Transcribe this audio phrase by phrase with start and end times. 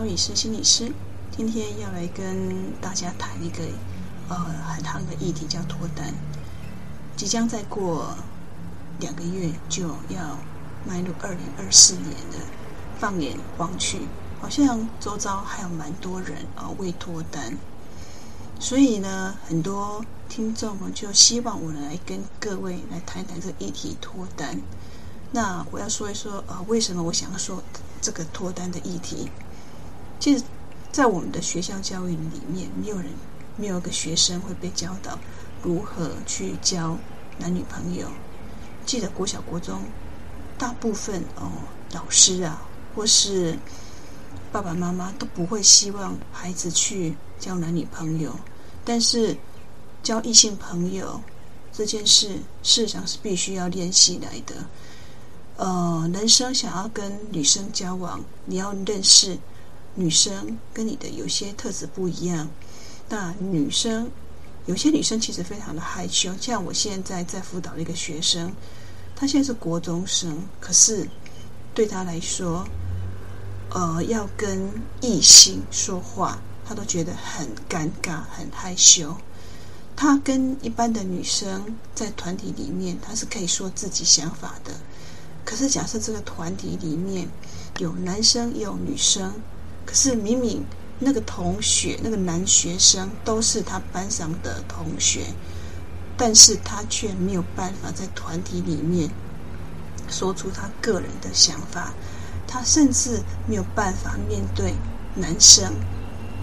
[0.00, 0.92] 家，我是乔雨师心理师，
[1.36, 3.62] 今天要来跟大家谈一个
[4.28, 6.14] 呃很夯的议题，叫脱单。
[7.16, 8.16] 即将再过
[9.00, 10.38] 两个月就要
[10.86, 12.46] 迈入二零二四年了，
[12.98, 13.98] 放眼望去，
[14.40, 17.58] 好像周遭还有蛮多人啊、未脱单，
[18.58, 24.58] 所以呢，很多听众们就希望我来跟各位来谈谈这个议题脱单。
[25.32, 27.62] 那我要说一说啊、呃，为什么我想要说
[28.00, 29.28] 这个脱单的议题？
[30.20, 30.44] 其实，
[30.92, 33.06] 在我们的学校教育里面，没有人，
[33.56, 35.18] 没有一个学生会被教导
[35.62, 36.94] 如何去交
[37.38, 38.06] 男女朋友。
[38.84, 39.80] 记得国小、国中，
[40.58, 41.50] 大部分哦，
[41.92, 42.62] 老师啊，
[42.94, 43.58] 或是
[44.52, 48.38] 爸爸妈妈都不会希望孩子去交男女朋友。
[48.84, 49.34] 但是，
[50.02, 51.18] 交异性朋友
[51.72, 54.54] 这件事，事实上是必须要练习来的。
[55.56, 59.38] 呃，男生想要跟女生交往，你要认识
[60.00, 62.48] 女生跟你的有些特质不一样。
[63.10, 64.10] 那女生
[64.64, 68.50] 有些女生其实非常的害羞，像我现在在辅导的一个学生，
[69.14, 71.06] 他现在是国中生，可是
[71.74, 72.66] 对他来说，
[73.70, 79.14] 呃，要跟异性说话，他都觉得很尴尬、很害羞。
[79.94, 84.72] 他跟一般的女生在团体里面，他是可以说自己想法的。
[85.44, 87.28] 可是，假设这个团体里面
[87.78, 89.34] 有男生也有女生，
[89.86, 90.64] 可是明明
[90.98, 95.26] 那个同学、那个男学生都是他班上的同学，
[96.16, 99.10] 但是他却没有办法在团体里面
[100.08, 101.92] 说出他个人的想法，
[102.46, 104.74] 他甚至没有办法面对
[105.14, 105.72] 男生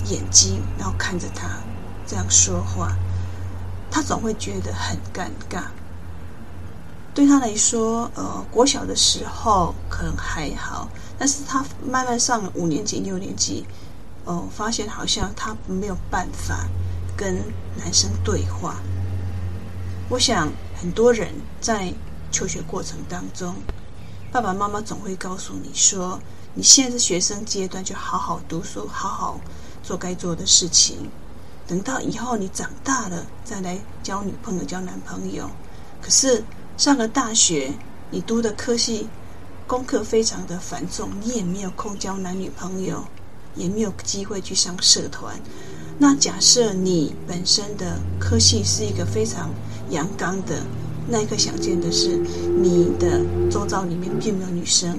[0.05, 1.47] 眼睛，然后看着他
[2.05, 2.95] 这样说话，
[3.91, 5.63] 他总会觉得很尴尬。
[7.13, 13.65] 对他来说，呃，国小的时候可能还好，但是他慢慢上了五年级、六年级，
[14.25, 16.67] 哦、发现好像他没有办法
[17.15, 17.35] 跟
[17.77, 18.77] 男生对话。
[20.09, 21.29] 我想很多人
[21.59, 21.93] 在
[22.31, 23.55] 求学过程当中，
[24.31, 26.19] 爸爸妈妈总会告诉你说
[26.55, 29.39] ：“你现在是学生阶段，就好好读书，好好
[29.83, 31.09] 做该做的事情，
[31.67, 35.49] 等到以后你长大了再来交女朋友、交男朋友。”
[36.01, 36.43] 可是。
[36.77, 37.73] 上了大学，
[38.11, 39.09] 你读的科系
[39.67, 43.03] 功课非常的繁重，你也没有空交男女朋友，
[43.53, 45.37] 也没有机会去上社团。
[45.99, 49.49] 那假设你本身的科系是一个非常
[49.89, 50.63] 阳刚的，
[51.09, 54.97] 那一个想见的是你的周遭里面并没有女生。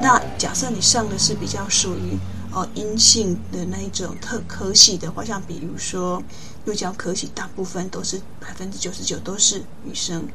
[0.00, 2.16] 那假设你上的是比较属于
[2.52, 6.22] 哦阴性的那一种特科系的话，像比如说
[6.64, 10.26] 幼教科系，大部分都是百分之九十九都是女生。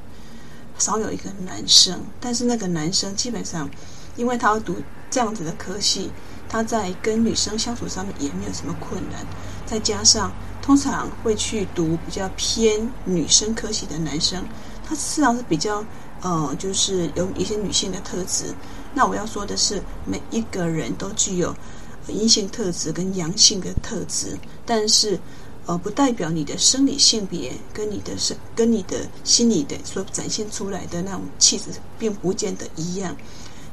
[0.78, 3.70] 少有一个男生，但是那个男生基本上，
[4.16, 4.76] 因为他要读
[5.10, 6.12] 这样子的科系，
[6.48, 9.26] 他在跟女生相处上面也没有什么困难。
[9.66, 14.44] 再加上通常会去读比较偏女生科系的男生，
[14.86, 15.84] 他事实上是比较
[16.22, 18.46] 呃，就是有一些女性的特质。
[18.94, 21.56] 那我要说的是，每一个人都具有
[22.08, 25.20] 阴性特质跟阳性的特质，但是。
[25.68, 31.66] 呃，不代表你的生理性别跟你的生跟你的心理的所展现出来的那种气质，
[32.00, 33.14] 并不见得一样。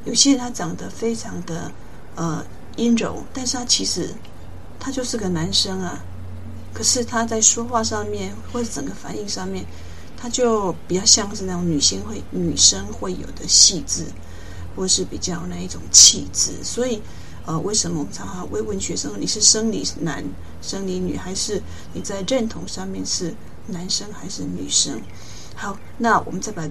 [0.03, 1.71] 有些人他长得非常的
[2.15, 2.45] 呃
[2.75, 4.09] 阴柔，但是他其实
[4.77, 6.03] 他就是个男生啊。
[6.73, 9.65] 可是他在说话上面或者整个反应上面，
[10.17, 14.03] 他就比较像是那种女性会女生会有的细致，
[14.75, 16.61] 或是比较那一种气质。
[16.61, 17.01] 所以。
[17.45, 20.23] 呃，为什么我们常常会问学生，你是生理男、
[20.61, 21.61] 生理女，还是
[21.93, 23.33] 你在认同上面是
[23.67, 24.99] 男生还是女生？
[25.55, 26.67] 好，那我们再把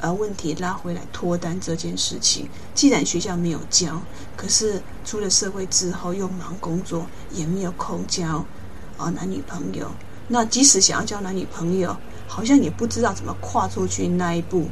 [0.00, 4.00] 呃问题拉回来，脱单这件事情，既然学校没有教，
[4.36, 8.44] 可是出了社会之后又忙工作，也没有空交
[8.96, 9.90] 啊、男女朋友。
[10.26, 11.94] 那即使想要交男女朋友，
[12.26, 14.66] 好像也不知道怎么跨出去那一步。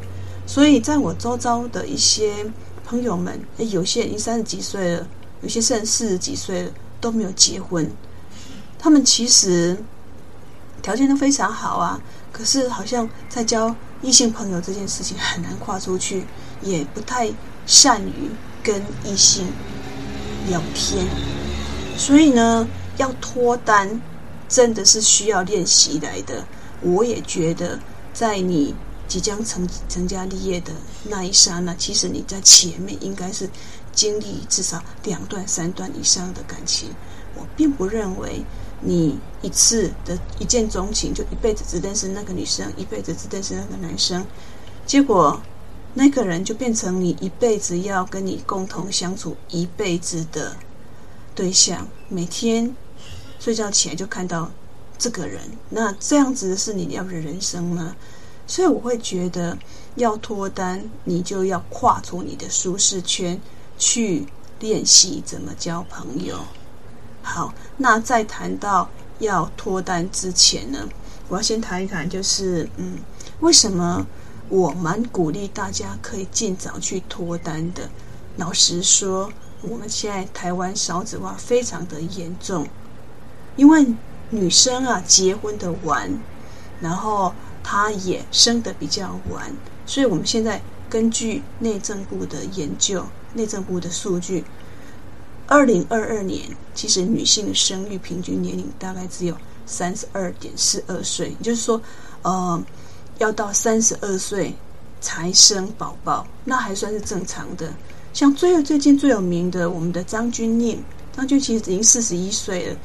[0.46, 2.50] 所以在我周遭的一些
[2.84, 5.06] 朋友们，有些人已经三十几岁了。
[5.40, 7.88] 有些甚至四十几岁都没有结婚，
[8.76, 9.76] 他们其实
[10.82, 12.00] 条件都非常好啊，
[12.32, 16.25] 可是好像在交异性朋友这件事情很难跨出去，
[16.61, 17.31] 也不太
[17.67, 18.31] 善于
[18.64, 19.46] 跟异性
[20.49, 21.06] 聊天，
[21.96, 24.00] 所以呢，要脱单
[24.49, 26.44] 真的是需要练习来的。
[26.81, 27.79] 我也觉得，
[28.12, 28.75] 在你
[29.06, 30.73] 即将成成家立业的
[31.05, 33.49] 那一刹那，其实你在前面应该是。
[33.98, 36.90] 经历至少两段、三段以上的感情，
[37.34, 38.44] 我并不认为
[38.80, 44.24] 你一次的一见钟情就一辈子只认识那个女生，一辈子只认识那个男生。
[44.86, 45.42] 结果
[45.94, 50.56] 那个人就变成你一辈子要跟你共同相处一辈子的
[51.34, 52.72] 对象，每天
[53.40, 54.48] 睡觉起来就看到
[54.96, 55.40] 这个人，
[55.70, 57.96] 那这样子是你要的人生吗？
[58.46, 59.58] 所以我会觉得，
[59.96, 63.38] 要脱单，你就要跨出你的舒适圈，
[63.78, 64.26] 去
[64.60, 66.40] 练习怎么交朋友。
[67.22, 68.90] 好，那在谈到
[69.20, 70.88] 要脱单之前呢，
[71.28, 72.98] 我要先谈一谈，就是嗯，
[73.40, 74.06] 为什么
[74.48, 77.88] 我蛮鼓励大家可以尽早去脱单的。
[78.36, 79.32] 老实说，
[79.62, 82.66] 我们现在台湾少子化非常的严重，
[83.56, 83.86] 因为
[84.30, 86.10] 女生啊结婚的晚，
[86.80, 87.32] 然后。
[87.70, 89.52] 她也生得比较晚，
[89.84, 93.04] 所以我们现在根据内政部的研究，
[93.34, 94.44] 内政部的数据，
[95.46, 99.36] 二零二二年其实女性的生育平均年龄大概只有
[99.66, 101.80] 三十二点四二岁，也就是说，
[102.22, 102.62] 呃，
[103.19, 104.54] 要到三十二岁
[105.00, 107.72] 才生宝宝，那还算是正常的。
[108.12, 110.78] 像最最近最有名的，我们的张钧甯，
[111.14, 112.76] 张钧甯其实已经四十一岁了。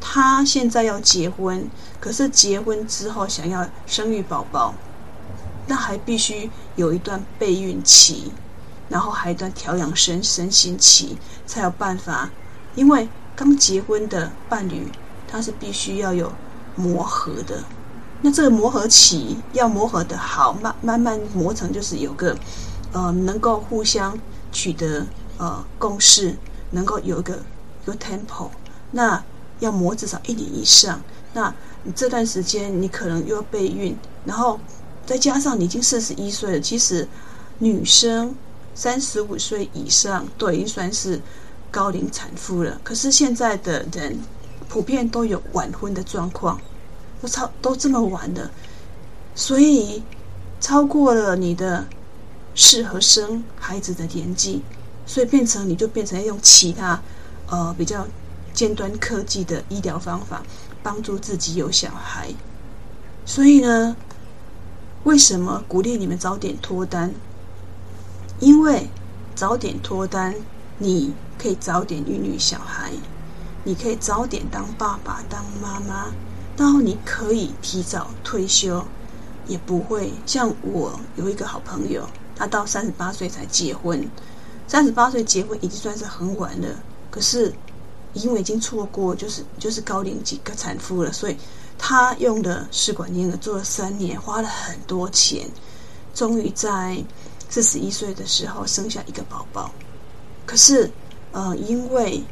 [0.00, 1.68] 她现在要结婚，
[2.00, 4.72] 可是结婚之后想要生育宝宝，
[5.66, 8.30] 那还必须有一段备孕期，
[8.88, 12.30] 然后还有一段调养身身心期，才有办法。
[12.74, 14.86] 因为刚结婚的伴侣，
[15.26, 16.32] 他是必须要有
[16.76, 17.62] 磨合的。
[18.22, 22.36] 那这个磨合期要磨合的好，慢慢慢磨成就是有个
[22.92, 24.16] 呃能够互相
[24.52, 25.06] 取得
[25.38, 26.36] 呃共识，
[26.70, 27.38] 能够有一个
[27.86, 28.48] 有 tempo。
[28.90, 29.22] 那
[29.60, 31.00] 要磨至少一年以上，
[31.32, 31.52] 那
[31.82, 34.58] 你这段时间你可能又要备孕，然后
[35.04, 37.06] 再加上你已经四十一岁了，其实
[37.58, 38.34] 女生
[38.78, 41.20] 三十五岁以上都已经算是
[41.68, 42.80] 高龄产妇了。
[42.84, 44.16] 可是现在的人
[44.68, 46.60] 普遍都有晚婚的状况，
[47.20, 48.48] 都超都这么晚的，
[49.34, 50.00] 所以
[50.60, 51.84] 超过了你的
[52.54, 54.62] 适合生孩子的年纪，
[55.04, 57.02] 所以变成你就变成要用其他
[57.48, 58.06] 呃比较。
[58.54, 60.42] 尖端科技的医疗方法
[60.82, 62.28] 帮助自己有小孩，
[63.24, 63.94] 所以呢，
[65.04, 67.14] 为什么鼓励你们早点脱单？
[68.40, 68.88] 因为
[69.34, 70.34] 早点脱单，
[70.78, 72.92] 你可以早点孕育小孩，
[73.64, 76.06] 你可以早点当爸爸、当妈妈，
[76.56, 78.84] 然后你可以提早退休，
[79.46, 84.08] 也不会像我有一个好朋友，他到三十八岁才结婚，
[84.66, 86.68] 三十八岁结婚已经算是很晚了，
[87.10, 87.54] 可是。
[88.14, 91.36] 因为已经错过，就是就是高龄几个产妇了，所以
[91.76, 95.46] 她用的试管婴儿做了三年，花了很多钱，
[96.14, 96.96] 终于在
[97.48, 99.70] 四十一岁的时候生下一个宝宝。
[100.46, 100.90] 可是，
[101.32, 102.22] 呃，因为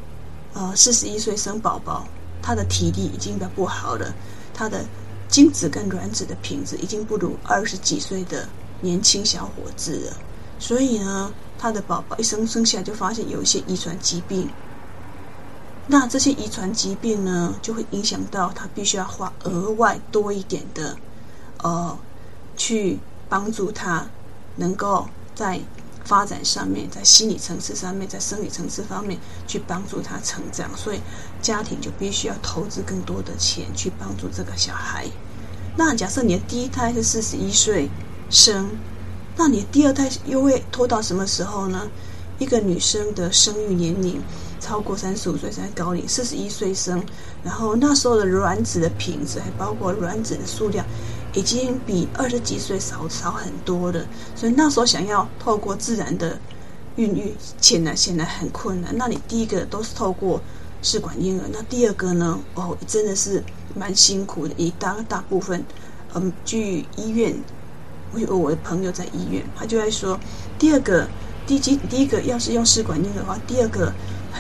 [0.55, 2.07] 呃四十一岁生宝宝，
[2.43, 4.15] 他的体力已经比较不好了，
[4.55, 4.85] 他的
[5.29, 8.49] 精子跟卵子的品质已经不如二十几岁的
[8.81, 10.17] 年轻小伙子了。
[10.59, 14.49] 所以呢，他的宝宝一生生下来就发现有一些遗传疾病。
[15.87, 20.97] 那这些遗传疾病呢，就会影响到他必须要花额外多一点的，
[21.63, 21.99] 呃，
[22.57, 22.99] 去
[23.29, 24.09] 帮助他
[24.57, 25.61] 能够在
[26.05, 31.01] 发展上面，在心理层次上面，在生理层次方面去帮助他成长，所以
[31.41, 35.07] 家庭就必须要投资更多的钱去帮助这个小孩。
[35.77, 37.89] 那假设你的第一胎是四十一岁
[38.31, 38.69] 生，
[39.37, 41.89] 那你的第二胎又会拖到什么时候呢？
[42.39, 44.21] 一个女生的生育年龄。
[44.59, 47.01] 超过三十五岁才高龄，四十一岁生，
[47.45, 50.85] 然后那时候的卵子的品质，还包括卵子的数量，
[51.37, 54.05] 已经比二十几岁少少很多了。
[54.35, 56.37] 所以那时候想要透过自然的
[56.97, 58.93] 孕育，显然显然很困难。
[58.97, 60.41] 那你第一个都是透过
[60.83, 62.41] 试管婴儿，那第二个呢？
[62.55, 63.41] 哦，真的是
[63.75, 64.55] 蛮辛苦的。
[64.57, 65.63] 一大大部分，
[66.15, 67.33] 嗯，据医院，
[68.13, 70.19] 我有我的朋友在医院，他就在说，
[70.59, 71.07] 第二个，
[71.47, 73.93] 第几，第一个要是用试管婴儿的话，第二个。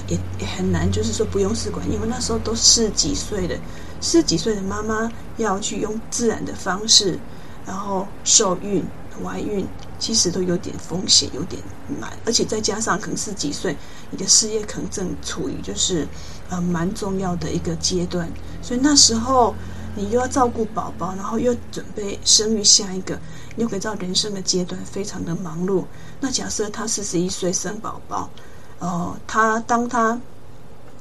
[0.08, 3.56] 也也很难，就是说不用试管，因为那时候都四几岁的，
[3.98, 7.18] 四十几岁的妈妈要去用自然的方式，
[7.66, 8.84] 然后受孕、
[9.22, 9.66] 怀孕，
[9.98, 11.62] 其实都有点风险，有点
[12.00, 13.76] 难，而且再加上可能是几岁，
[14.10, 16.06] 你的事业可能正处于就是
[16.48, 18.28] 呃蛮重要的一个阶段，
[18.62, 19.54] 所以那时候
[19.94, 23.18] 你又要照顾宝宝，然后又准备生育下一个，
[23.54, 25.84] 你就可以知道人生的阶段非常的忙碌。
[26.20, 28.30] 那假设他四十一岁生宝宝。
[28.78, 30.20] 哦，他当他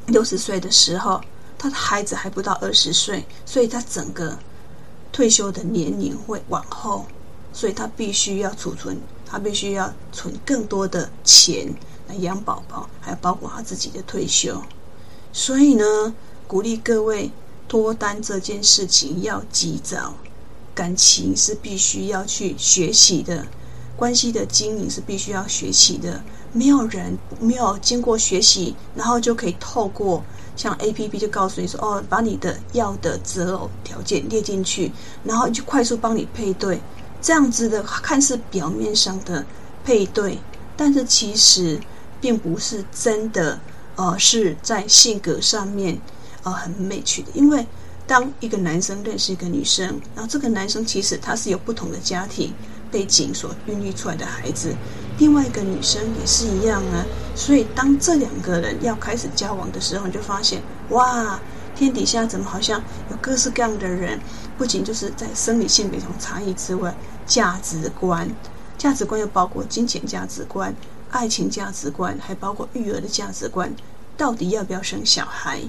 [0.06, 1.20] 六十岁的时候，
[1.58, 4.38] 他的孩子还不到二十岁，所以他整个
[5.12, 7.06] 退休的年龄会往后，
[7.54, 11.74] 所以他必须要储存，他必须要存更多的钱
[12.08, 14.62] 来养宝宝，还有包括他自己的退休。
[15.32, 16.14] 所以呢，
[16.48, 17.32] 鼓励各位
[17.68, 20.14] 脱单这件事情要及早，
[20.74, 23.48] 感情是必须要去学习的，
[23.96, 26.24] 关系的经营是必须要学习的。
[26.56, 30.24] 没有人没有经过学习，然后就可以透过
[30.56, 34.90] 像 APP 就告诉你说，哦，把你的要的择偶条件列进去，
[35.26, 36.80] 然后就快速帮你配对。
[37.22, 39.46] 这样子的看似表面上的
[39.84, 40.40] 配对，
[40.78, 41.78] 但是其实
[42.22, 43.60] 并不是真的，
[43.98, 46.00] 呃，是在性格上面，
[46.44, 47.32] 呃，很 match 的。
[47.34, 47.68] 因为
[48.08, 52.54] 当一个男生认识一个女生，然后这个男生其实他是有不同的家庭
[52.90, 54.74] 背景所孕育出来的孩子。
[55.18, 57.06] 另外一个女生也是一样啊，
[57.36, 61.40] 所以当这两个人要开始交往的时候，你就发现哇，
[61.76, 64.20] 天底下怎么好像有各式各样的人？
[64.58, 66.96] 不仅就是在生理性别上差异之外，
[67.26, 68.30] 价值观，
[68.78, 70.74] 价值观又包括金钱价值观、
[71.12, 73.74] 爱情价值观，还包括育儿的价值观。
[74.18, 75.62] 到底要不要生小孩？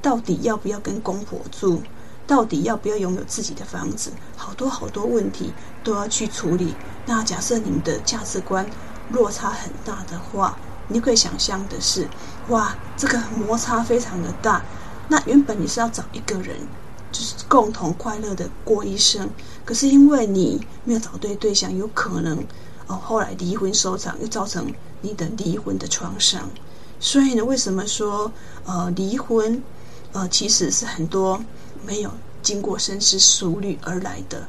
[0.00, 1.82] 到底要不要跟公婆住？
[2.26, 4.10] 到底要不要拥有自己的房子？
[4.36, 5.52] 好多好多问题
[5.84, 6.74] 都要去处理。
[7.06, 8.64] 那假设你们的价值观，
[9.12, 10.56] 落差很大的话，
[10.88, 12.08] 你可以想象的是，
[12.48, 14.64] 哇，这个摩擦非常的大。
[15.08, 16.56] 那原本你是要找一个人，
[17.10, 19.28] 就是共同快乐的过一生，
[19.64, 22.38] 可是因为你没有找对对象，有可能
[22.86, 26.48] 哦，后来离婚收场，又造成你的离婚的创伤。
[26.98, 28.32] 所以呢，为什么说
[28.64, 29.62] 呃离婚
[30.12, 31.42] 呃其实是很多
[31.84, 32.10] 没有
[32.42, 34.46] 经过深思熟虑而来的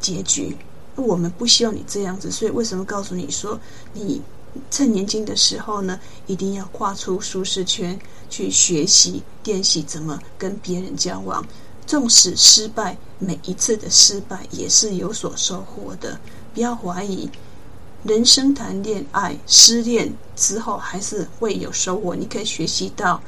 [0.00, 0.56] 结局？
[0.96, 3.60] 我们不希望你这样子，所以为什么告诉你说，
[3.92, 4.22] 你
[4.70, 7.98] 趁年轻的时候呢，一定要跨出舒适圈，
[8.30, 11.46] 去学习练习怎么跟别人交往。
[11.86, 16.18] 纵使失败，每一次的失败也是有所收获的。
[16.54, 17.30] 不要怀疑，
[18.02, 22.16] 人生谈恋爱失恋之后还是会有收获。
[22.16, 23.20] 你可以学习到，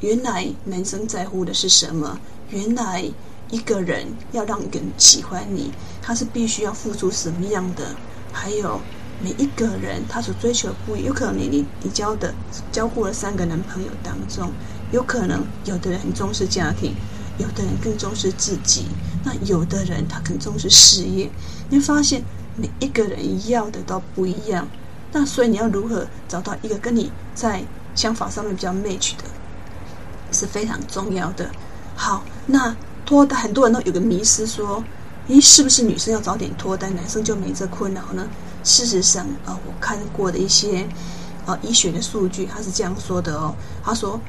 [0.00, 3.10] 原来男生在乎的是什么，原来。
[3.52, 5.72] 一个人要让一个人喜欢你，
[6.10, 7.94] 他是必须要付出什么样的？
[8.32, 8.80] 还有
[9.22, 12.34] 每一个人他所追求的不一样，有可能你你你交的
[12.72, 14.50] 交过了三个男朋友当中，
[14.90, 16.96] 有可能有的人很重视家庭，
[17.38, 18.86] 有的人更重视自己，
[19.22, 21.30] 那有的人他更重视事业。
[21.68, 22.24] 你会发现
[22.56, 24.66] 每一个人要的都不一样，
[25.12, 27.62] 那所以你要如何找到一个跟你在
[27.94, 29.22] 想法上面比较 match 的，
[30.32, 31.48] 是非常重要的。
[31.94, 32.74] 好，那。
[33.06, 34.84] 脱单，很多人都有个迷失，说
[35.30, 38.28] ：“咦，是不是女生要早点脱单，男生就没这困扰呢？”
[38.64, 40.88] 事实上，呃，我看过的一些
[41.46, 43.54] 呃医学的数据，他是这样说的哦。
[43.80, 44.20] 他说，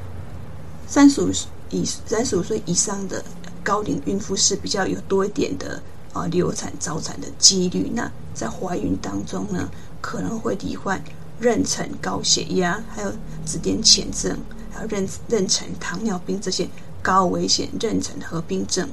[0.86, 1.32] 三十五
[1.70, 3.24] 以三十五岁以上的
[3.64, 5.82] 高龄孕妇是比较有多一点的
[6.12, 7.90] 呃流产早产的几率。
[7.92, 9.68] 那在怀孕当中呢，
[10.00, 11.02] 可能会罹患
[11.40, 13.10] 妊娠高血压，还有
[13.44, 14.38] 子痫前症，
[14.70, 16.68] 还有妊妊娠糖尿病这些。
[17.04, 18.88] 高危险妊娠合并症，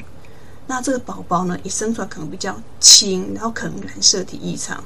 [0.69, 4.83] 那这个宝宝呢，一生出来可能比较轻，然后可能染色体异常，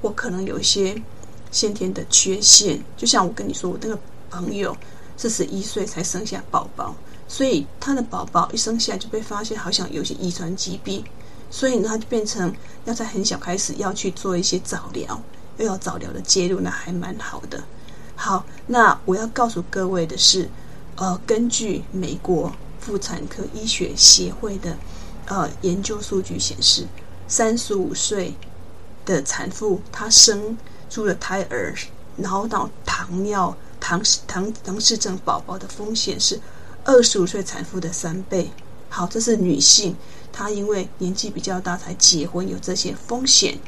[0.00, 0.96] 或可能有一些
[1.50, 2.82] 先天的缺陷。
[2.96, 3.98] 就像我跟你说，我那个
[4.30, 4.74] 朋友
[5.14, 6.96] 四十一岁才生下宝宝，
[7.28, 11.04] 所以他的宝宝一生下来就被发现好像有些遗传疾病，
[11.50, 12.50] 所以呢，他就变成
[12.86, 15.22] 要在很小开始要去做一些早疗，
[15.58, 17.62] 又要早疗的介入，那还蛮好的。
[18.14, 20.48] 好，那我要告诉各位的是，
[20.96, 22.50] 呃，根据美国。
[22.78, 24.76] 妇产科医学协会的
[25.26, 26.86] 呃研究数据显示，
[27.28, 28.34] 三十五岁
[29.04, 30.56] 的产妇她生
[30.88, 31.74] 出了胎儿，
[32.16, 36.40] 脑脑糖尿唐唐唐氏症宝宝的风险是
[36.84, 38.50] 二十五岁产妇的三倍。
[38.88, 39.94] 好，这是女性，
[40.32, 43.58] 她因为年纪比较大才结婚，有这些风险。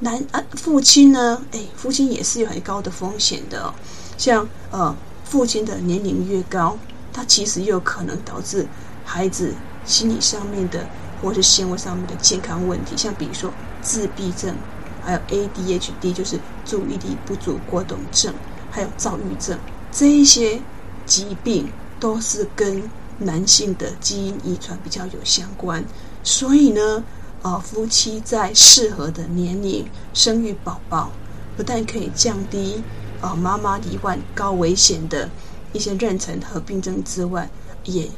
[0.00, 1.42] 男啊，父亲呢？
[1.52, 3.74] 哎，父亲也是有很高的风险的哦。
[4.18, 6.76] 像呃，父亲的年龄越高。
[7.12, 8.66] 他其实也有可能导致
[9.02, 9.54] 孩子
[9.86, 10.86] 心理上面的，
[11.22, 13.50] 或是行为上面的健康问题，像比如说
[13.80, 14.54] 自闭症，
[15.02, 18.34] 还有 ADHD，就是注意力不足过动症，
[18.70, 19.58] 还有躁郁症，
[19.92, 20.60] 这一些
[21.06, 21.68] 疾病
[22.00, 22.82] 都是跟
[23.18, 25.84] 男性的基因遗传比较有相关。
[26.22, 27.02] 所以呢，
[27.42, 31.10] 啊，夫妻在适合的年龄生育宝宝，
[31.56, 32.82] 不但可以降低
[33.20, 35.30] 啊妈妈罹患高危险的。
[35.72, 37.50] 一些妊娠合并症之外，
[37.84, 38.08] 也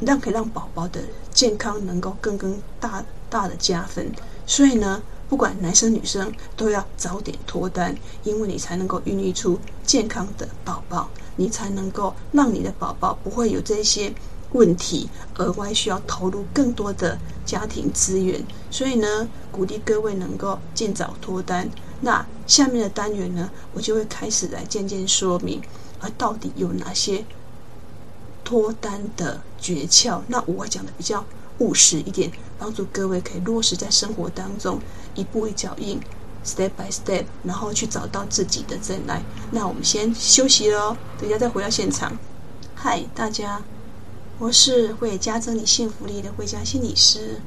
[0.00, 1.00] 让可以让宝宝的
[1.32, 4.10] 健康能够更更大大的加分。
[4.46, 14.12] 所以呢，不管男生女生都要早点脱单，因为你才能够孕育出健康的宝宝，你才能够让你的宝宝不会有这些
[14.52, 18.42] 问题，额外需要投入更多的家庭资源。
[18.70, 21.68] 所以呢，鼓励各位能够尽早脱单。
[22.00, 25.60] 那下面的单元呢，我就会开始来渐渐说明。
[26.00, 27.24] 而到底有哪些
[28.44, 30.20] 脱单的诀窍？
[30.28, 31.24] 那我讲的比较
[31.58, 34.80] 务实一点，帮助各位可以落实在生活当中，
[35.14, 36.00] 一步一脚印
[36.44, 39.22] ，step by step，然后去找到自己的真爱。
[39.50, 42.16] 那我们先休息喽，等一下再回到现场。
[42.74, 43.60] 嗨，大家，
[44.38, 47.40] 我是会加增你幸福力的慧佳心理师。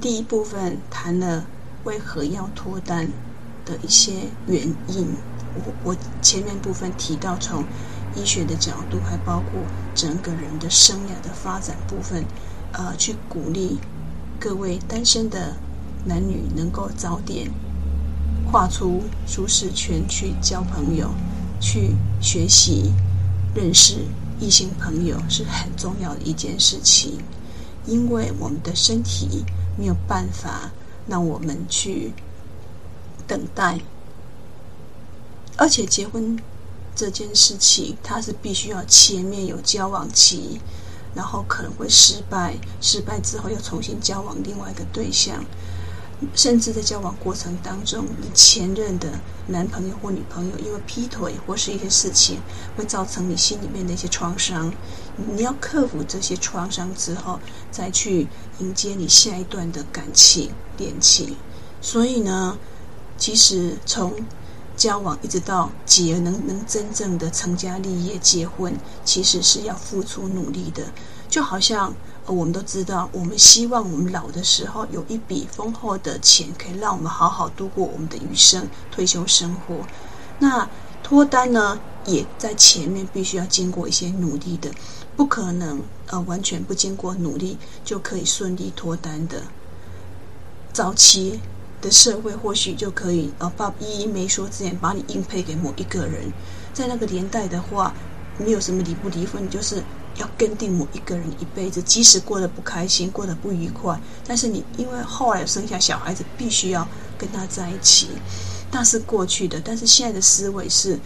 [0.00, 1.44] 第一部分谈了
[1.84, 3.08] 为何要脱单
[3.64, 4.14] 的一些
[4.46, 5.14] 原因。
[5.54, 7.62] 我我前面部分提到从
[8.14, 9.60] 医学的角度，还包括
[9.94, 12.24] 整个人的生涯的发展部分，
[12.72, 13.78] 呃，去鼓励
[14.38, 15.56] 各位单身的
[16.04, 17.50] 男女能够早点
[18.50, 21.10] 跨出舒适圈，去交朋友，
[21.60, 22.92] 去学习
[23.54, 23.98] 认识。
[24.40, 27.18] 异性朋友是很重要的一件事情，
[27.86, 29.44] 因为我们的身体
[29.78, 30.72] 没有办法
[31.06, 32.12] 让我们去
[33.24, 33.78] 等待，
[35.56, 36.36] 而且结婚
[36.94, 40.60] 这件事情，它是必须要前面有交往期，
[41.14, 45.44] 然后可能会失败，失败之后又重新交往另外一个对象。
[46.36, 49.08] 甚至在交往过程当中，你前任的
[49.48, 52.38] 男朋友或女朋友因为劈腿或是一些事情，
[52.76, 54.72] 会造成你心里面的一些创伤。
[55.16, 57.40] 你要克服这些创伤之后，
[57.72, 58.28] 再去
[58.60, 61.34] 迎接你下一段的感情恋情。
[61.80, 62.56] 所以呢，
[63.18, 64.14] 其实从
[64.82, 68.74] 交往一直到结能能真正的成家立业结婚，
[69.04, 70.82] 其实是要付出努力的，
[71.28, 71.94] 就好像
[72.26, 72.34] 呃。
[72.34, 79.86] 我们都知道，我们希望我们老的时候有一笔丰厚的钱，可以让我们好好度过我们的余生、退休生活。
[80.40, 80.68] 那
[81.00, 84.72] 脱单呢，也在前面必须要经过一些努力的，
[85.16, 89.42] 不可能呃完全不经过努力就可以顺利脱单的。
[90.72, 91.38] 早期
[91.82, 96.32] 的社会或许就可以呃，把一一没说之前把你硬配给某一个人，
[96.72, 97.92] 在那个年代的话，
[98.38, 99.82] 没有什么离不离婚，就是。
[100.16, 108.08] 要跟定某一个人一辈子，即使过得不开心，过得不愉快，但是你因为后来生下小孩子，必须要跟他在一起，
[108.70, 109.58] 那是过去的。
[109.64, 111.00] 但是现在的思维是，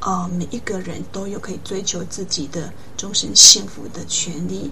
[0.00, 4.70] 呃，每一个人都有可以追求自己的终身幸福的权利。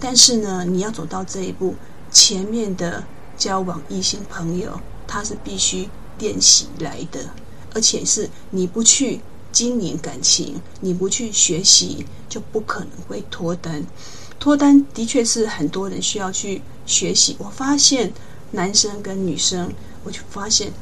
[0.00, 1.76] 但是呢，你要走到这一步，
[2.10, 3.04] 前面的
[3.36, 5.88] 交往异性朋友，他是必须
[6.20, 7.18] 练习来的，
[7.74, 9.20] 而且是你不去。
[9.52, 13.84] 经营感情，你不去学习，就不可能会脱单。
[14.38, 17.34] 脱单的确是很多人需要去学习。
[17.36, 18.12] 我发现
[18.52, 19.72] 男生跟女生，
[20.04, 20.72] 我就发现，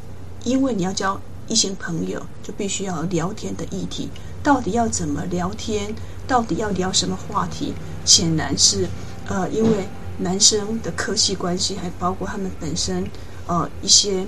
[0.44, 4.10] 因为你要交异性朋友，就必须要聊天的议题。
[4.42, 5.94] 到底要怎么聊天？
[6.26, 7.72] 到底要聊什么话题？
[8.04, 8.86] 显然是，
[9.28, 9.88] 呃，因为
[10.18, 13.08] 男生的科系关系，还包括他们本身，
[13.48, 14.24] 呃，一些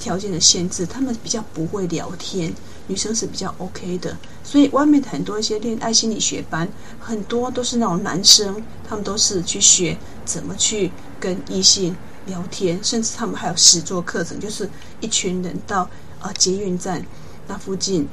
[0.00, 2.50] 条件的限制，他们比较不会聊天。
[2.86, 6.68] 女生是比较 OK 的，所以外面的很多一些恋爱心理学班，
[7.00, 14.68] 很多都是那种男生，他们都是去学怎么去跟异性聊天，甚至他们还有实作课程，就是
[15.00, 15.88] 一群人到、
[16.20, 17.02] 呃、捷运站
[17.48, 18.06] 那附近，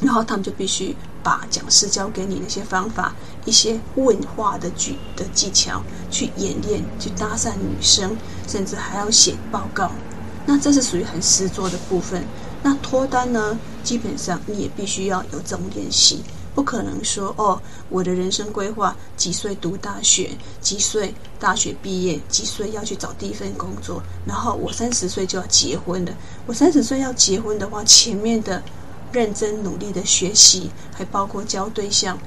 [0.00, 9.90] 然后他们就必须把讲师教给你那些方法、一些问话的句的技巧去演练，去搭讪女生，甚至还要写报告。
[10.46, 12.24] 那这是属于很实作的部分。
[12.62, 13.58] 那脱单呢？
[13.82, 16.22] 基本上你也必须要有这种练习，
[16.54, 20.30] 不可能说哦，我的人生规划几岁读大学，
[20.62, 26.12] 几岁大学毕业，几岁要去找第一份工作，然后我三十岁就要结婚了。
[26.46, 28.62] 我三十岁要结婚的话，前面的
[29.12, 32.18] 认真努力的学习，还包括交对象，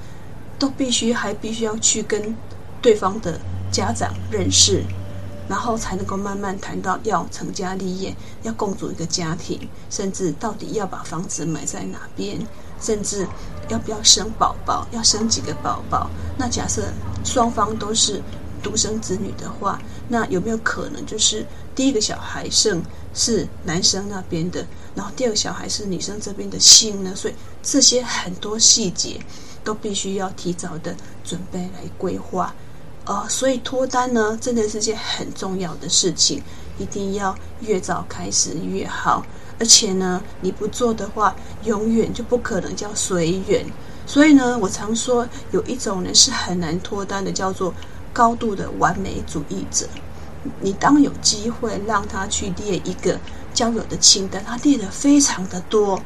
[0.60, 2.36] 都必须还必须要去跟
[2.82, 3.40] 对方的
[3.72, 4.84] 家长认识。
[5.50, 9.58] 然后才能够慢慢谈到要成家立业，要共组一个家庭，
[9.90, 12.38] 甚至到底要把房子买在哪边，
[12.82, 13.26] 甚至
[13.70, 16.10] 要不要生宝宝，要生几个宝宝。
[16.38, 16.92] 那假设
[17.24, 18.22] 双方都是
[18.62, 27.16] 独生子女的话，那有没有可能就是第一个小孩生是男生那边的，然后第二个小孩是女生这边的姓呢？
[27.16, 29.18] 所以这些很多细节
[29.68, 32.56] 都必须要提早的准备来规划。
[33.04, 36.42] 呃，所以脱单呢，真的是件很重要的事情，
[36.78, 39.26] 一定要越早开始越好。
[39.60, 43.66] 而且呢，你不做的话，永远就不可能叫随缘。
[44.06, 47.74] 所以呢，我常说有一种人是很难脱单的，叫做
[48.14, 49.86] 高度的完美主义者。
[50.62, 53.20] 你当有机会让他去列一个
[53.54, 56.02] 交友的清单，他列的非常的多，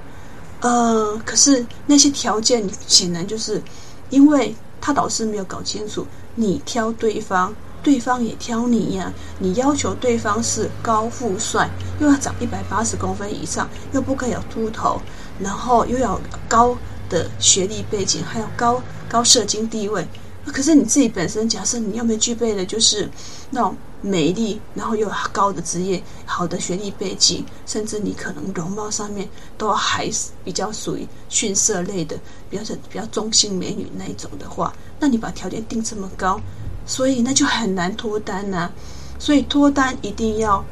[0.61, 3.61] 呃，可是那些条件显然就是
[4.09, 6.05] 因为他导师没有搞清楚。
[6.35, 11.69] 你挑对方，对方也挑你呀、你要求对方是高富帅，
[11.99, 15.01] 又要长一百八十公分以上，又不可以有秃头，
[15.39, 16.77] 然后又要高
[17.09, 20.07] 的学历背景，还有高高社经地位。
[20.45, 23.09] 可是你自己本身，假设你又没具备的，就是
[23.49, 32.17] 那种美丽，然后又有高的职业、好的学历背景，甚至你可能容貌上面都还是比较属于逊色类的，
[32.49, 36.41] 比较是比较中性美女那一种的话，那你把条件定这么高，
[36.85, 38.71] 所以那就很难脱单呐、
[39.19, 40.65] 所以脱单一定要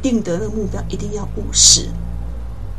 [0.00, 1.88] 定得的目标一定要务实。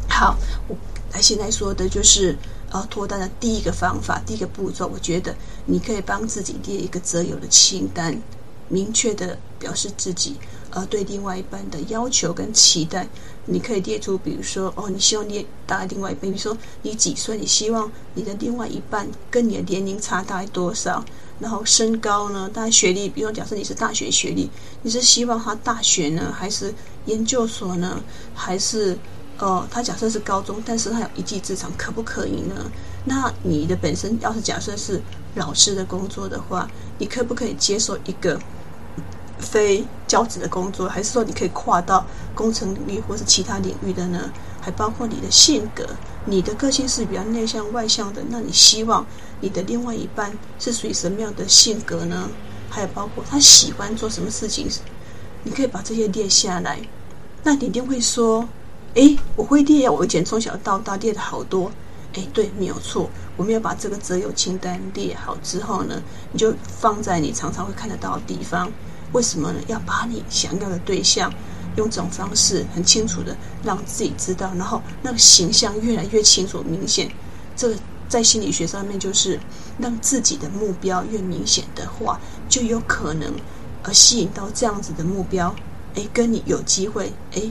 [0.10, 0.36] 好，
[0.68, 0.76] 我
[1.12, 2.36] 来现在说的就是
[2.72, 5.36] 呃脱单的第一个方法，第一个步骤，我觉得
[5.66, 8.20] 你可以帮自己列一个择友的清单。
[8.70, 10.36] 明确的表示自己，
[10.72, 13.08] 而，对另外一半的要求跟期待，
[13.46, 21.04] 你可以列出，比如说，哦，你希望你大概另外一半，比如说你几岁，你希望你的另外一半跟你的年龄差大概多少，
[21.40, 24.50] 然后身高呢，大概学历，比如假设你是大学学历，
[24.82, 26.74] 你是希望他大学呢，还是
[27.06, 28.02] 研究所呢，
[28.34, 28.98] 还是，
[29.38, 32.72] 呃，他假设是高中，但是他有一技之长，可不可以呢？
[33.06, 35.02] 那你的本身要是假设是
[35.36, 38.40] 老师的工作的话，你可不可以接受一个？
[39.40, 44.32] 非教职的工作，还是说你可以跨到工程领域或是其他领域的呢？
[44.62, 45.86] 还包括你的性格，
[46.26, 49.06] 你的个性是比较内向外向的，那你希望
[49.42, 52.30] 你的另外一半是属于什么样的性格呢？
[52.70, 54.70] 还有包括他喜欢做什么事情，
[55.44, 56.80] 你可以把这些列下来。
[57.44, 58.48] 那你一定会说，
[58.94, 61.70] 诶，我会列呀，我以前从小到大列的好多。
[62.14, 68.72] 诶，对，没有错，我们要把这个择友清单列好之后呢，你就放在你常常会看得到的地方。
[69.14, 69.60] 为什么呢？
[69.68, 71.32] 要把你想要的对象
[71.76, 77.12] 用这种方式很清楚的让自己知道，然后那个形象越来越清楚明显。
[77.56, 77.76] 这个
[78.10, 79.40] 在心理学上面就是
[79.78, 83.32] 让自己的目标越明显的话，就有可能
[83.84, 85.54] 而吸引到这样子的目标，
[85.96, 87.42] 哎，跟你有机会哎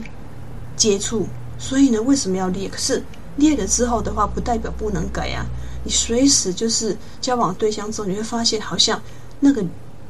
[0.75, 1.27] 接触。
[1.57, 2.67] 所以呢，为什么要列？
[2.67, 3.01] 可是
[3.37, 5.45] 列了之后的话，不代表不能改啊。
[5.83, 9.01] 你随时就是交往对象之后，你会发现好像
[9.39, 9.63] 那个。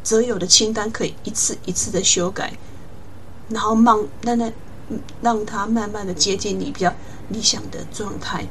[0.04, 2.52] 择友的清单可以一次一次的修改，
[3.48, 4.54] 然后慢慢慢
[5.22, 6.94] 让他慢慢的接近你比较
[7.30, 8.46] 理想的状态。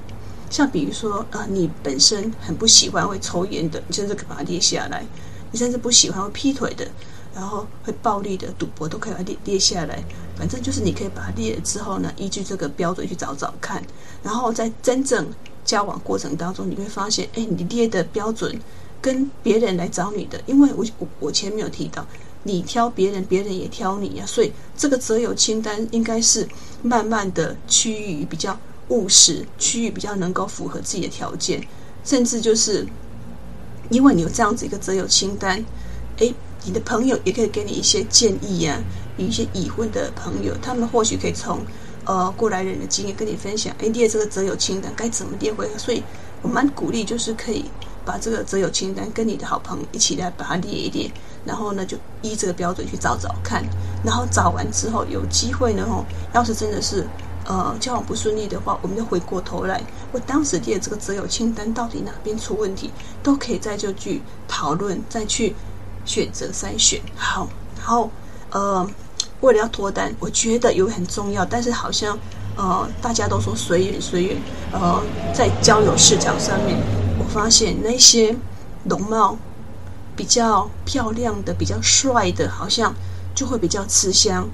[0.49, 5.03] 像比如说，呃，你本身很不喜欢会抽烟的，你甚至可以把它列下来；
[5.51, 6.89] 你甚至不喜欢会劈腿的，
[7.35, 10.03] 然后会暴力的赌博，都可以把它列列下来。
[10.35, 13.85] 反正就是你可以把它列了之后呢，依据这个标准去找找看。
[14.23, 15.27] 然后在真正
[15.65, 18.59] 交往过程当中，你会发现，哎，你列的标准。
[19.03, 22.07] 跟别人来找你的，因为我我我前面有提到，
[22.45, 26.47] 你挑别人，别人也挑你呀、所以这个择友清单应该是
[26.85, 28.57] 慢慢的趋于比较
[28.91, 31.61] 务实，趋于比较能够符合自己的条件，
[32.05, 32.87] 甚至就是
[33.91, 35.65] 因为你有这样子一个择友清单，
[36.19, 36.33] 诶，
[36.65, 38.79] 你的朋友也可以给你一些建议呀、啊，
[39.17, 41.59] 有一些已婚的朋友，他们或许可以从
[42.05, 46.03] 呃过来人的经验跟你分享，诶，列这个择友清单该怎么列会，所以
[46.43, 47.65] 我蛮鼓励就是可以。
[48.05, 51.09] 把这个择友清单跟你的好朋友一起来把它列一列，
[51.45, 53.62] 然后呢就依这个标准去找找看，
[54.05, 57.07] 然后找完之后有机会呢，哦，要是真的是
[57.47, 62.91] 呃交往不顺利的话，我们就回过头来，我当时列这个择友清单到底哪边出问题，
[63.23, 65.55] 都可以再就去讨论，再去
[66.05, 67.01] 选择筛选。
[67.15, 68.11] 好，然后
[68.51, 68.85] 呃
[69.43, 72.19] 为了要脱单，我觉得有很重要，但是好像
[72.57, 74.37] 呃大家都说随缘随缘，
[74.73, 75.03] 呃
[75.35, 76.77] 在交友市场上面。
[77.19, 78.35] 我发现那些
[78.89, 79.37] 容貌
[80.17, 82.95] 比较漂亮的、比较帅的，好像
[83.35, 84.49] 就会比较吃香。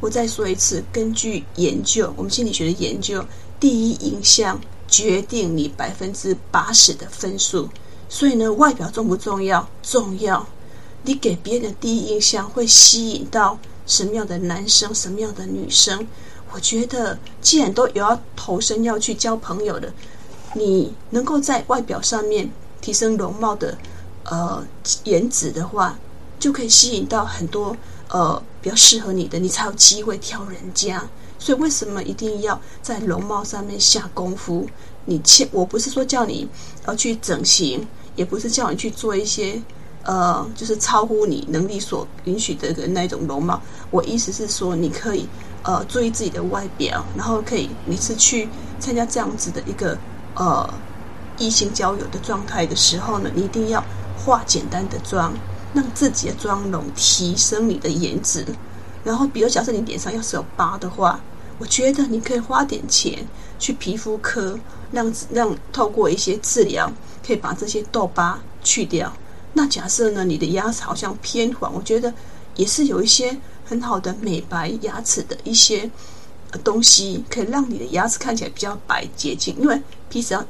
[0.00, 3.24] 我再说一次，根据研究，我们心理学的研究，
[3.58, 7.68] 第一印象决定你百分之八十的分数。
[8.08, 9.68] 所以呢，外表重不重要？
[9.82, 10.46] 重要。
[11.02, 13.58] 你给别人的第一印象会吸引到
[13.90, 16.06] 什么样的男生、什么样的女生？
[16.52, 19.92] 我觉得，既然都有要投身要去交朋友的。
[20.54, 22.50] 你能够在外表上面
[22.80, 23.78] 提升容貌的
[24.24, 24.64] 呃
[25.04, 25.96] 颜值的话，
[26.40, 27.76] 就可以吸引到很多
[28.08, 31.08] 呃比较适合你的，你才有机会挑人家。
[31.38, 34.66] 所以为什么一定要在容貌上面下功夫？
[35.04, 36.48] 你切，我不是说叫你
[36.86, 39.62] 要去整形，也不是叫你去做一些
[40.04, 43.60] 呃就是超乎你能力所允许的那种容貌。
[43.90, 45.26] 我意思是说，你可以
[45.62, 49.96] 呃注意自己的外表，然后可以每次去参加这样子的一个。
[50.36, 50.66] 呃，
[51.38, 53.82] 异性交友的状态的时候呢，你一定要
[54.16, 55.34] 化简单的妆，
[55.74, 58.46] 让自己的妆容提升你的颜值。
[59.04, 61.20] 然后，比如假设你脸上要是有疤的话，
[61.58, 63.26] 我觉得你可以花点钱
[63.58, 64.56] 去皮肤科，
[64.92, 66.90] 让让透过一些治疗，
[67.26, 69.12] 可以把这些痘疤去掉。
[69.52, 72.12] 那假设呢，你的牙齿好像偏黄，我觉得
[72.56, 75.90] 也是有一些很好的美白牙齿的一些。
[76.64, 80.44] 东西可以让你的牙齿看起来比较白洁净，因为平时要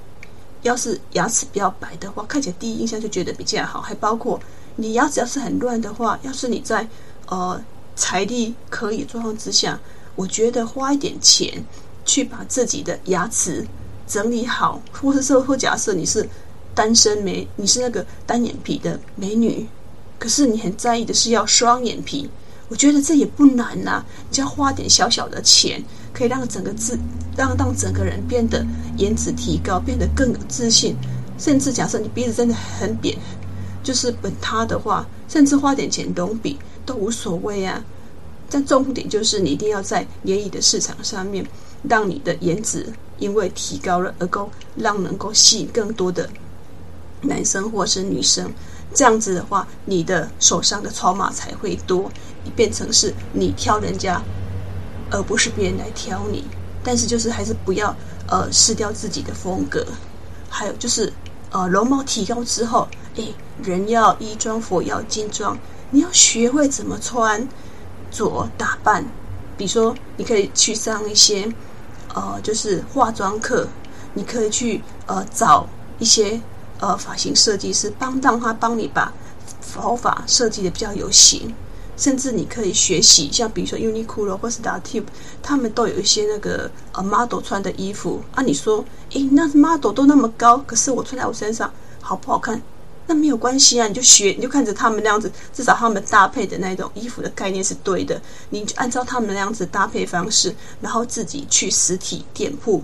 [0.63, 3.83] 要是牙齿比较白的话，看起来第一印象就觉得比较好。
[3.83, 4.41] 还包括
[4.77, 6.89] 你牙齿要是很乱的话，要是你在
[7.27, 7.63] 呃
[7.97, 9.79] 财力可以状况之下，
[10.17, 11.63] 我觉得花一点钱
[12.07, 13.67] 去把自己的牙齿
[14.07, 16.27] 整理好，或者说，或假设你是
[16.81, 19.67] 单身美，你是那个单眼皮的美女，
[20.19, 22.31] 可是你很在意的是要双眼皮，
[22.71, 26.99] 我觉得这也不难呐、啊，只要花点小小的钱，可以让整个自
[27.37, 28.65] 让让整个人变得
[28.97, 30.97] 颜值提高，变得更有自信，
[31.37, 33.15] 甚至假设你鼻子真的很扁，
[33.83, 36.59] 就是本塌的话，甚至花点钱隆鼻。
[36.87, 37.85] 都无所谓啊，
[38.49, 41.47] 但重点就是你一定要在联谊的市场上面，
[41.83, 42.87] 让你的颜值
[43.19, 46.27] 因为提高了而够让能够吸引更多的
[47.23, 48.53] 男生或是女生，
[48.95, 52.11] 这样子的话，你的手上的筹码才会多，
[52.57, 54.21] 变成是你挑人家，
[55.11, 56.45] 而不是别人来挑你。
[56.83, 57.95] 但是就是还是不要
[58.27, 59.87] 呃失掉自己的风格，
[60.49, 61.13] 还有就是
[61.51, 65.57] 呃容貌提高之后，诶，人要衣装，佛要金装。
[65.91, 67.47] 你要学会怎么穿
[68.11, 69.05] 着打扮，
[69.59, 71.53] 比如说，你可以去上一些，
[72.15, 73.69] 呃，就是化妆课。
[74.15, 75.67] 你可以去呃找
[75.99, 76.41] 一些
[76.81, 79.13] 呃发型设计师帮，让他帮你把
[79.73, 81.55] 头发设计的比较有型。
[81.97, 85.05] 甚至你可以学习，像比如说 Uniqlo 或是 Dativ，
[85.43, 88.43] 他们都有一些那个呃 model 穿的衣服啊。
[88.43, 92.63] 你说，诶，那 model 都那么高，可是我穿在我身上好不好看？
[93.07, 102.83] 那没有关系啊，你就学，你就看着他们那样子，至少他们搭配的那种衣服的概念是对的，你就按照他们那样子搭配方式，然后自己去实体店铺，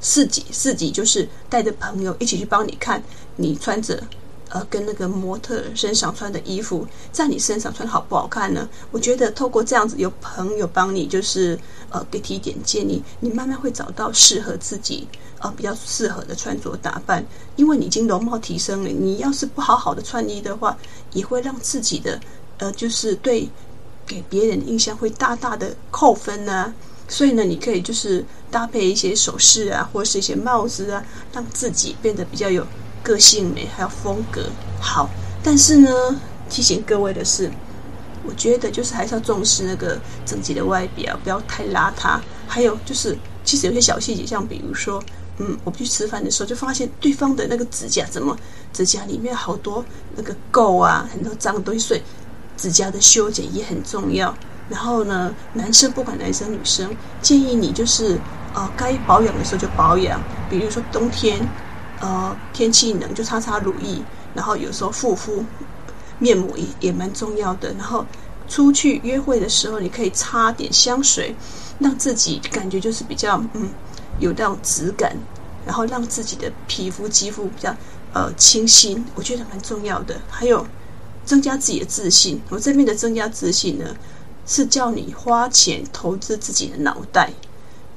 [0.00, 3.02] 自己自己就是带着朋友一起去帮你看，
[3.36, 4.02] 你穿着
[4.48, 8.68] 呃跟那个模特身上穿的衣服，在你身上穿好不好看呢？
[8.90, 11.58] 我觉得透过这样子有朋友帮你，就是
[11.90, 15.06] 呃给提一点建议，你慢慢会找到适合自己。
[15.40, 18.90] 呃，比较适合的穿着打扮，因为你已经容貌提升了。
[18.90, 20.76] 你要是不好好的穿衣的话，
[21.12, 22.20] 也会让自己的
[22.56, 23.48] 呃，就是对
[24.04, 26.74] 给别人印象会大大的扣分呢、
[27.08, 32.64] 所以呢，你可以就是搭配一些首饰啊，或是一些帽子啊，让自己变得比较有
[33.02, 34.42] 个性美，还有风格
[34.80, 35.08] 好。
[35.42, 35.90] 但是呢，
[36.48, 37.50] 提醒各位的是，
[38.24, 42.20] 我觉得就是还是要重视那个整洁的外表，不要太邋遢。
[42.46, 45.02] 还有就是，其实有些小细节，像比如说。
[45.40, 48.36] 嗯，我们去吃饭的时候就发现对方的那个指甲怎么
[48.72, 49.84] 指甲里面好多
[50.16, 52.02] 那个垢啊，很多脏东西，所以
[52.56, 54.36] 指甲的修剪也很重要。
[54.68, 58.18] 然后呢，男生不管男生女生，建议你就是
[58.54, 61.38] 呃该保养的时候就保养，比如说冬天
[62.00, 64.02] 呃天气冷就擦擦乳液，
[64.34, 65.44] 然后有时候护肤
[66.18, 67.72] 面膜也也蛮重要的。
[67.74, 68.04] 然后
[68.48, 71.34] 出去约会的时候，你可以擦点香水，
[71.78, 73.68] 让自己感觉就是比较嗯。
[74.20, 75.16] 有那种质感，
[75.64, 77.72] 然后让自己的皮肤肌肤比较
[78.12, 80.20] 呃清新，我觉得蛮重要的。
[80.28, 80.66] 还有
[81.24, 83.84] 增加自己的自信，我这边的增加自信呢，
[84.48, 87.30] 是叫你花钱投资自己的脑袋。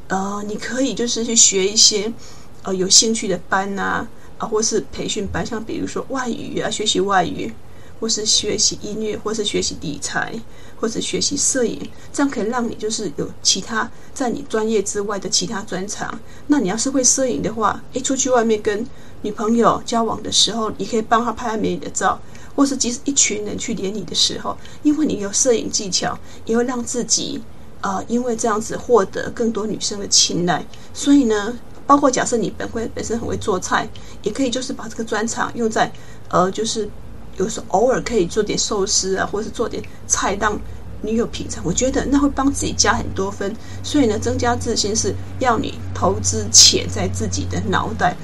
[0.10, 2.14] 呃，你可以就是去学一些
[2.62, 7.52] 呃有兴趣的班啊，啊，或是培训班，像比如说外语啊，学习外语。
[8.02, 10.34] 或是学习音乐，或是学习理财，
[10.80, 11.80] 或者学习摄影，
[12.12, 16.20] 这样可以让你就是有其他在你专业之外的其他专长。
[16.48, 18.84] 那你要是会摄影的话，诶，出去外面跟
[19.22, 22.20] 女朋友交往的时候，你可以帮她拍拍美女的照，
[22.56, 27.42] 或是即使一群人去联谊的时候，因为你有摄影技巧，也会让自己、
[27.82, 30.66] 呃，因为这样子获得更多女生的青睐。
[30.94, 33.88] 所以呢，包括假设你本会本身很会做菜，
[34.24, 35.92] 也可以就是把这个专长用在
[36.30, 36.90] 呃，就是。
[37.38, 40.60] 有时候偶尔可以做点寿司啊，或是做点菜让
[41.02, 43.56] 女友品尝，我觉得那会帮自己加很多分。
[43.82, 48.16] 所以呢，增加自信是要你投资钱在自己的脑袋，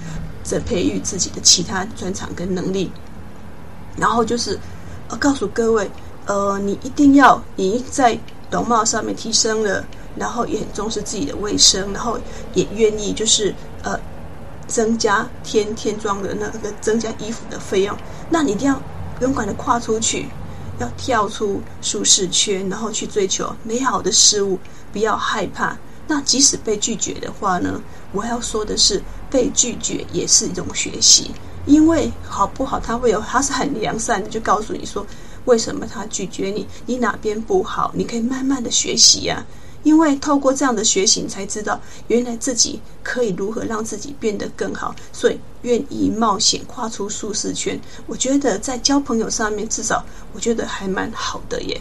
[0.48, 2.92] 在培育自己的其他专长跟能力。
[3.98, 4.58] 然后就是
[5.10, 5.92] 呃，告诉各位，
[6.26, 8.18] 呃，你一定要你在
[8.50, 12.18] 容貌上面提升了，然后也很重视自己的卫生，然后
[12.54, 14.00] 也愿意就是呃
[14.68, 17.96] 增加添添装的那个增加衣服的费用，
[18.30, 18.82] 那你一定要。
[19.20, 20.30] 勇敢的跨出去，
[20.78, 24.60] 要跳出舒适圈，然后去追求美好的事物，
[24.94, 25.76] 不要害怕。
[26.08, 27.82] 那即使被拒绝的话呢？
[28.14, 31.32] 我要说的是，被拒绝也是一种学习，
[31.66, 35.06] 因为好不好，他会有，他是很良善的，就告诉你说
[35.44, 39.46] 为什么他拒绝你，你哪边不好，你可以慢慢的学习呀、
[39.84, 47.80] 因为透过这样的学习，你才知道原来自己可以如何让自己变得更好，所以愿意冒险跨出舒适圈。
[48.08, 51.80] 我觉得在交朋友上面，至少我觉得还蛮好的耶。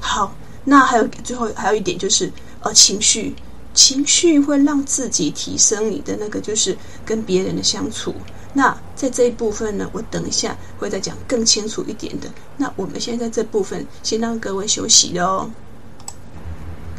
[0.00, 0.34] 好，
[0.64, 2.32] 那还有最后还有一点就是，
[2.62, 3.34] 呃，情绪
[3.74, 8.14] 情绪会让自己提升你的那个，就是跟别人的相处。
[8.54, 12.30] 那在这一部分呢，我等一下会再讲更清楚一点的。
[12.58, 15.50] 那我们现在这部分先让各位休息喽。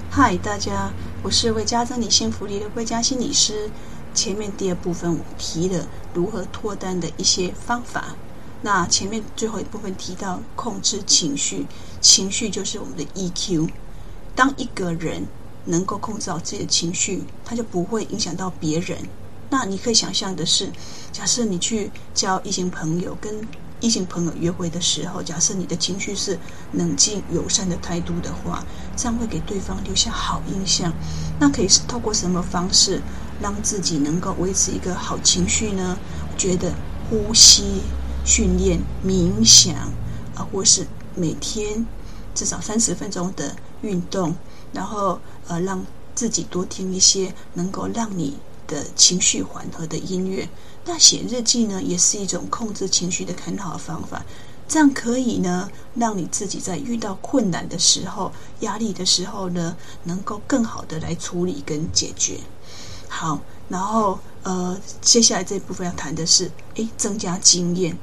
[0.10, 3.69] 嗨，大家，我是为家增你幸福力的魏佳心理师。
[4.15, 8.15] 前面第二部分我提了如何脱单的一些方法。
[8.62, 11.65] 那前面最后一部分提到控制情绪，
[12.02, 13.69] 情绪就是我们的 EQ。
[14.36, 15.28] 当一个人
[15.65, 18.97] 能够控制好自己的情绪，他就不会影响到别人。
[19.49, 20.71] 那你可以想象的是，
[21.12, 23.47] 假设你去交异性朋友，跟
[23.80, 26.39] 异性朋友约会的时候，假设你的情绪是
[26.71, 30.91] 冷静友善的态度的话，这样会给对方留下好印象。
[31.39, 33.02] 那可以是透过什么方式
[33.41, 35.97] 让自己能够维持一个好情绪呢？
[36.32, 36.73] 我觉得
[37.10, 37.82] 呼吸
[38.26, 39.76] 训练、冥想
[40.34, 41.86] 啊，或是每天
[42.34, 44.34] 至少三十分钟的运动，
[44.71, 48.38] 然后呃，让自己多听一些能够让你。
[48.65, 50.47] 的情绪缓和的音乐，
[50.86, 54.23] 那写日记呢，也是一种控制情绪的很好的方法。
[54.69, 59.75] 这样可以呢，让你自己在遇到困难的时候、压力的时候呢，
[60.06, 62.39] 能够更好的来处理跟解决。
[63.10, 67.95] 好，然后呃，接下来这部分要谈的是，诶，增加经验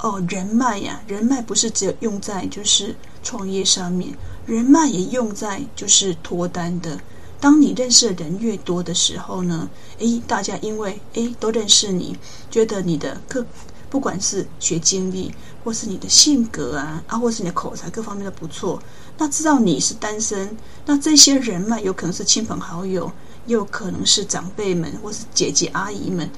[0.00, 4.14] 哦，人脉呀，人脉不是只有用在就是创业上面，
[4.46, 6.98] 人脉也用在就是脱单的。
[7.40, 12.16] 当你认识的人越多的时候呢，诶，大家因为诶都认识你，
[12.50, 13.44] 觉得你的各
[13.90, 15.30] 不管是学经历，
[15.62, 18.82] 或是你的性格啊，啊，或是你的口才各方面都不错，
[19.18, 23.12] 那知道你是单身，那这些人脉有可能是亲朋好友，
[23.46, 26.28] 又可能是长辈们，或是姐姐阿姨们，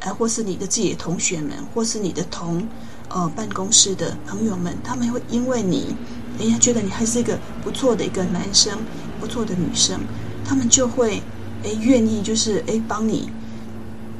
[0.00, 2.66] 呃，或是你的自己的同学们，或是你的同
[3.08, 5.94] 呃办公室的朋友们，他们会因为你，
[6.38, 8.78] 人家，觉得你还是一个不错的一个男生，
[9.20, 9.98] 不错的女生。
[10.44, 11.22] 他们就会
[11.62, 13.30] 诶愿意就是诶帮你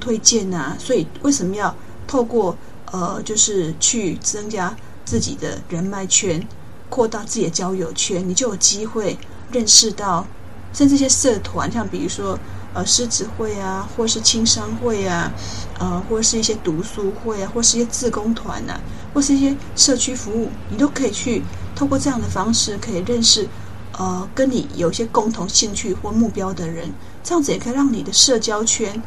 [0.00, 1.74] 推荐啊，所以为什么要
[2.06, 2.56] 透过
[2.92, 6.46] 呃就是去增加自己的人脉圈，
[6.90, 9.16] 扩大自己的交友圈，你就有机会
[9.50, 10.26] 认识到，
[10.74, 12.38] 甚至一些社团，像比如说
[12.74, 15.32] 呃狮子会啊，或是青商会啊，
[15.78, 18.80] 呃或是一些读书会啊，或是一些自工团呐、啊，
[19.14, 21.42] 或是一些社区服务，你都可以去
[21.78, 23.48] 透过这样的方式可以认识。
[23.92, 26.88] 呃，跟你有一些共同兴趣或目标的人，
[27.24, 29.02] 这样子也可以让你的社交圈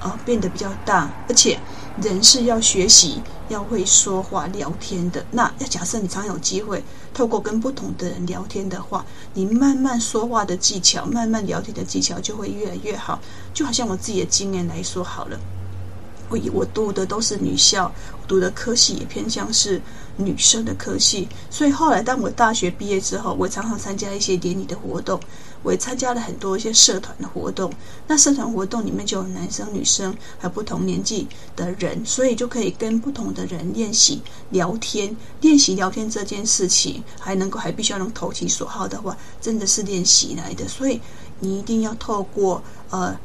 [0.00, 1.10] 呃变得比较大。
[1.28, 1.58] 而且，
[2.00, 5.24] 人是要学习，要会说话聊天的。
[5.32, 13.18] 那要假设你常有机会透过跟不同的人聊天的话，你慢慢说话的技巧，慢慢聊天的技巧就会越来越好。
[13.52, 15.36] 就好像我自己的经验来说好了。
[16.28, 17.90] 我我读的都是女校，
[18.28, 19.80] 读的科系也偏向是
[20.16, 25.20] 女生的科系，所以后来当我大学毕业之后，我常常参加一些典礼的活动，
[25.62, 27.70] 我也参加了很多一些社团的活动。
[28.06, 35.14] 那社团活动里面就有男生、女生，还有不同年纪的人，所以就可以跟不同的人练习聊天。
[35.40, 40.66] 练习聊天这件事情，还能够还必须要能投其所好的话，真的是练习来的。
[40.66, 41.00] 所以
[41.40, 43.16] 你一定要透过呃。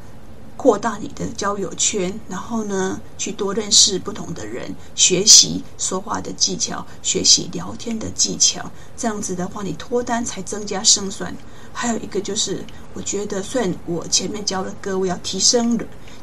[0.56, 8.70] 扩大你的交友圈，然后呢，去多认识不同的人，学习说话的技巧，学习聊天的技巧。
[8.96, 11.34] 这样子的话，你脱单才增加胜算。
[11.72, 15.78] 还有一个就是，我觉得，虽然我前面教了各位要提升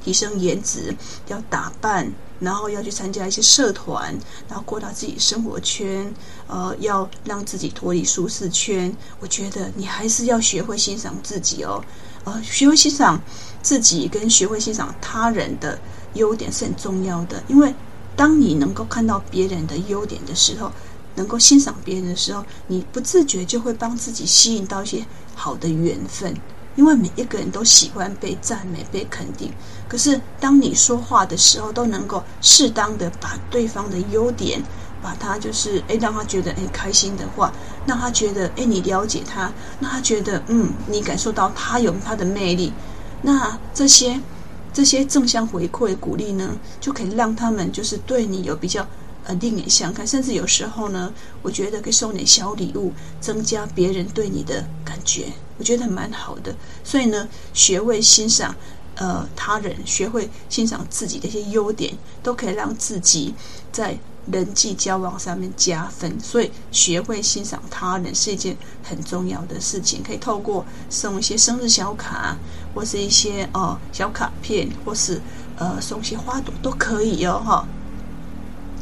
[0.06, 0.96] 提升颜值，
[1.28, 6.13] 要打扮，然后要去参加一些社团，然后扩大自己生活圈，
[6.48, 8.96] 呃，要让自己脱离舒适圈。
[9.20, 11.84] 我觉得你还是要学会欣赏自己哦。
[12.26, 13.20] 呃，学会欣赏
[13.62, 15.80] 自己跟学会欣赏他人的
[16.13, 17.74] 优点是很重要的，因为
[18.15, 20.72] 当你能够看到别人的优点的时候，
[21.15, 26.36] 能够欣赏别人的时候，你不自觉就会帮自己吸引到一些好的缘分。
[26.76, 29.52] 因为每一个人都喜欢被赞美、被肯定，
[29.89, 34.62] 可是当你说话的时候，都能够适当的把对方的优点。
[35.02, 37.50] 把他就是诶，让他觉得诶开心的话，
[37.86, 39.49] 让他觉得诶你了解他，
[39.80, 42.74] 让他觉得嗯你感受到他有他的魅力，
[43.22, 44.20] 那这些
[44.72, 48.88] 这些正向回馈鼓励呢，就可以让他们就是对你有比较
[49.26, 51.11] 呃另眼相看，甚至有时候呢，
[51.41, 56.55] 我觉得可以送点小礼物，增加别人对你的感觉，我觉得蛮好的。
[56.84, 58.55] 所以呢，学会欣赏
[58.95, 61.93] 呃他人，学会欣赏自己的一些优点，
[62.24, 63.34] 都可以让自己
[63.72, 63.97] 在。
[64.32, 70.03] 人际交往上面加分，所以学会欣赏他人是一件很重要的事情。
[70.03, 72.38] 可以透过送一些生日小卡，
[72.74, 75.22] 或是一些哦小卡片，或是
[75.57, 77.67] 呃送些花朵都可以哦哈。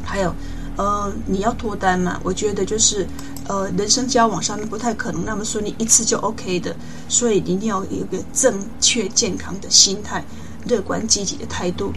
[0.04, 0.34] 还有
[0.76, 2.18] 呃你要脱单嘛？
[2.22, 3.06] 我觉得就是
[3.46, 6.74] 呃人生交往上面不太可能那么顺利，一次就 OK 的。
[7.08, 10.24] 所以一定要有一个正确健康的心态，
[10.66, 11.92] 乐观积极的态度。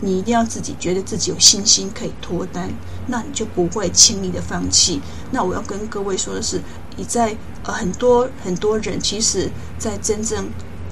[0.00, 2.70] 你一定要自己觉得自己有信心可以脱单，
[3.08, 5.00] 那你就不会轻易的放弃。
[5.32, 6.60] 那我要跟各位说的是，
[6.96, 10.48] 你在呃很多很多人，其实在真正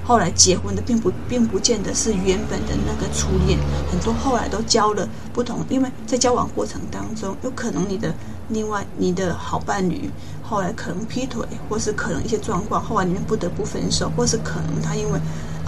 [0.07, 3.59] 后来结婚的，并不并不见得是原本的那个初恋，
[3.91, 8.13] 很多后来都交了不同，因为在交往过程当中，有可能你的
[8.47, 10.09] 另外你的好伴侣
[10.41, 15.19] 后来可能劈腿，或是可能一些状况，后来你们不得不分手，或是可能他因为。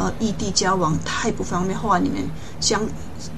[0.01, 2.23] 呃，异地交往太不方便，后来你们
[2.61, 2.81] 相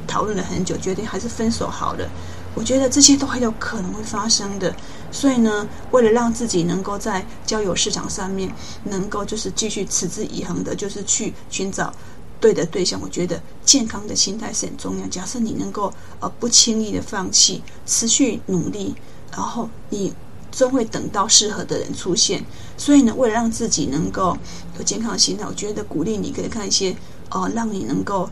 [0.06, 2.08] 讨论了很久，决定还是分手好了。
[2.54, 4.72] 我觉得这些都很有可能会发生的，
[5.12, 8.52] 所以呢，为了让自己能够在交友市场上面
[8.86, 11.94] 能够就是继续持之以恒的，就是去寻找
[12.40, 15.08] 对的对象，我觉得健康的心态是很重要。
[15.08, 18.96] 假设你能够呃不轻易的放弃，持续努力，
[19.32, 20.14] 然后你。
[20.54, 22.44] 终会等到适合的人出现，
[22.76, 24.38] 所以呢，为了让自己能够
[24.78, 26.94] 有健康的心态，我觉得鼓励你可以看一些
[27.30, 28.30] 呃，让你能够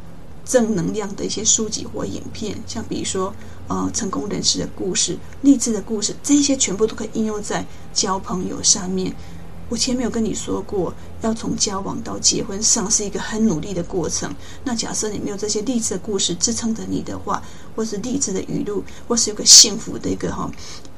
[0.50, 3.32] 正能量的一些书籍或影片，像比如说
[3.68, 9.16] 呃，成功人士的故事、励志的故事，这些全部都可以应用在交朋友上面。
[9.70, 10.92] 我前面有跟你说过，
[11.22, 14.34] 要从交往到结婚上是一个很努力的过程。
[14.64, 17.44] 那假设你没有这些励志的故事支撑着你的话，
[17.76, 20.50] 或是励志的语录，或是有个幸福的一个哈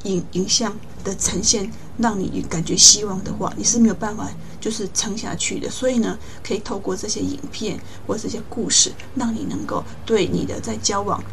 [0.04, 4.30] 影影像的呈现，让你感觉希望的话，你是没有办法
[4.60, 5.70] 就是撑下去的。
[5.70, 11.24] 所以呢，可以透过这些影片或这些故事，让你能够对你的在交往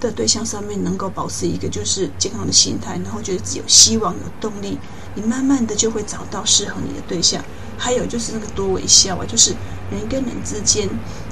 [0.00, 4.78] 的对象上面能够保持一个就是健康的心态，然后觉得自己有希望、有动力。
[5.14, 7.42] 你慢慢的就会找到适合你的对象，
[7.78, 9.52] 还有就是那个多微笑啊，就是
[9.90, 10.86] 人跟人之间，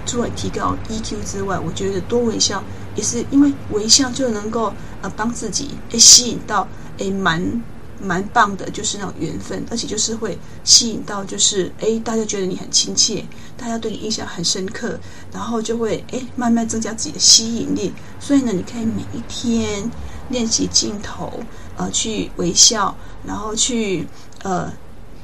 [0.07, 2.65] 除了提高 EQ 之外，我觉得多微笑
[2.97, 4.73] 也是因为微笑就能够
[5.05, 7.63] 呃帮自己诶吸引到诶蛮
[8.01, 13.25] 蛮棒的，就是那种缘分，而且就是会吸引到就是诶大家觉得你很亲切，
[13.57, 14.99] 大家对你印象很深刻，
[15.33, 19.91] 然后就会诶慢慢增加自己的吸引力，所以呢，你可以每一天
[20.31, 21.31] 练习镜头。
[21.77, 22.95] 呃，去微笑，
[23.27, 24.07] 然后去
[24.45, 24.73] 呃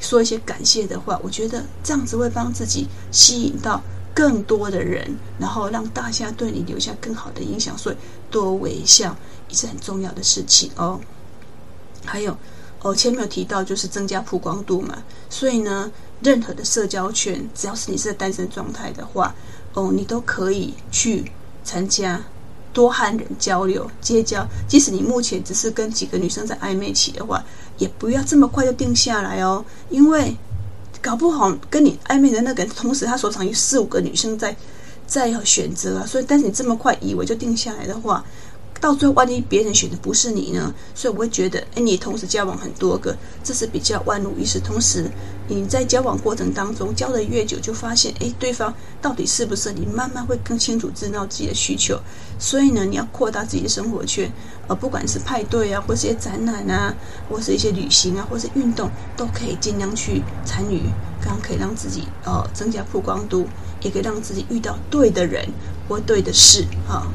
[0.01, 3.81] 说一些感谢的话，我觉得这样子会帮自己吸引到
[4.12, 7.78] 更多的人，然后让大家对你留下更好的印象。
[7.78, 7.97] 所以
[8.33, 9.16] 多微笑
[9.51, 10.98] 也是很重要的事情哦。
[12.07, 12.34] 还有，
[12.80, 15.92] 哦，前面有提到就是增加曝光度嘛，所以呢，
[16.22, 19.34] 任何的社交圈，只要是你是在单身状态的话，
[19.74, 21.30] 哦，你都可以去
[21.62, 22.22] 参加。
[22.72, 27.44] 多和人交流结交，即使你目前只是跟几个女生在暧昧期的话，
[27.78, 30.36] 也不要这么快就定下来哦，因为
[31.03, 34.57] 搞不好跟你暧昧的那个人，同时他手上有四五个女生在
[35.05, 38.24] 在选择啊，所以但是你这么快以为就定下来的话。
[38.81, 40.72] 到最后，万一别人选的不是你呢？
[40.95, 43.14] 所以我会觉得，哎，你同时交往很多个，
[43.45, 44.59] 这是比较万无一失。
[44.59, 45.05] 同时，
[45.49, 48.72] 你在交往过程当中交的越久，就发现，哎，对方
[49.03, 49.85] 到底是不是你？
[49.85, 52.01] 慢慢会更清楚知道自己的需求。
[52.39, 54.33] 所以呢，你要扩大自己的生活圈，
[54.66, 56.95] 呃，不管是派对啊，或是一些展览啊，
[57.28, 60.81] 或是一些旅行啊，或是运动，都可以尽量去参与，
[61.20, 63.47] 刚刚可以让自己呃增加曝光度，
[63.83, 65.47] 也可以让自己遇到对的人
[65.87, 67.07] 或对的事啊。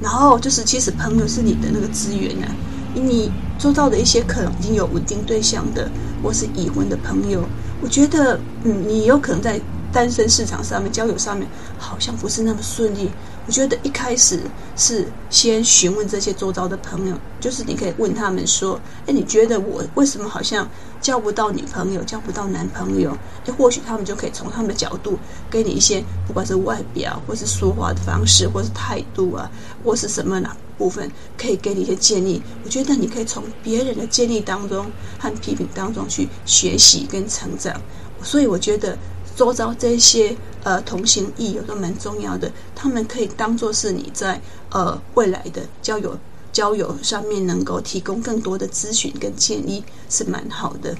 [0.00, 2.46] 然后就是，其实朋友是你的那个资源呢、
[2.94, 5.90] 你做到的一些可能已经有稳定对象的，
[6.22, 7.44] 或是已婚的朋友，
[7.82, 9.60] 我觉得，嗯，你有可能在
[9.92, 11.46] 单身市场上面、交友上面，
[11.78, 13.10] 好像不是那么顺利。
[13.46, 14.38] 我觉得一开始
[14.76, 20.68] 是先询问这些周遭的朋友，就是你可以问他们说：“哎，你觉得我为什么好像
[21.00, 23.16] 交不到女朋友、交不到男朋友？”
[23.46, 25.18] 哎，或许他们就可以从他们的角度
[25.50, 29.50] 给你一些，不管是外表，或是说话的方式，或是态度啊，
[29.82, 32.40] 或是什么哪部分，可以给你一些建议。
[32.62, 34.86] 我觉得你可以从别人的建议当中
[35.18, 37.74] 和批评当中去学习跟成长。
[38.22, 38.96] 所以我觉得。
[39.36, 44.40] 周遭这些呃同行异友都蛮重要的，他们可以当做是你在
[44.70, 46.18] 呃未来的交友
[46.52, 50.96] 交友上面能够提供更多的咨询跟建议，是蛮好的。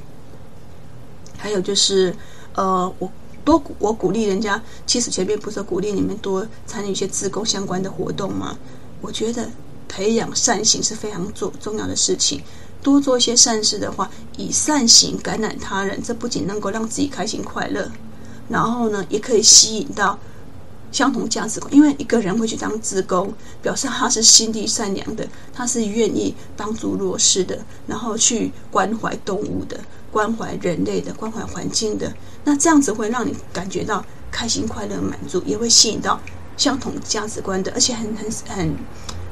[1.36, 2.14] 还有就是
[2.54, 3.10] 呃，我
[3.44, 8.56] 多我鼓励人家，其实前面不是鼓励你们多参与一些自工相关的活动吗？
[9.00, 9.48] 我觉得
[9.88, 12.42] 培养善行是非常重重要的事情，
[12.82, 17.90] 多做一些善事的话，以善行感染他人，这不仅能够让自己开心快乐。
[18.50, 20.18] 然后呢，也可以吸引到
[20.92, 23.32] 相同价值观，因为一个人会去当志工，
[23.62, 29.78] 表示他是心地善良的，他是愿意帮助弱势的，然后去关怀动物的、
[30.10, 32.12] 关怀人类的、关怀环境的。
[32.44, 36.20] 那这样子会让你感觉到开心、快乐、满足，也会吸引到
[36.56, 38.76] 相同价值观的，而且很很很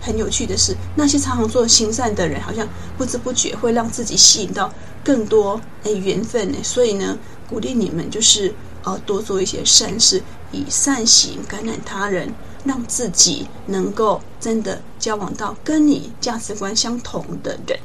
[0.01, 6.59] 很有趣的是，那些常常做行善的人，好像不知不觉会让自己吸引到更多诶缘分呢。
[6.63, 8.55] 所以呢，鼓励你们就是
[8.85, 10.23] 呃多做一些善事，
[10.53, 12.33] 以善行感染他人，
[12.65, 17.79] 让自己能够真的交往到跟你价值观相同的人。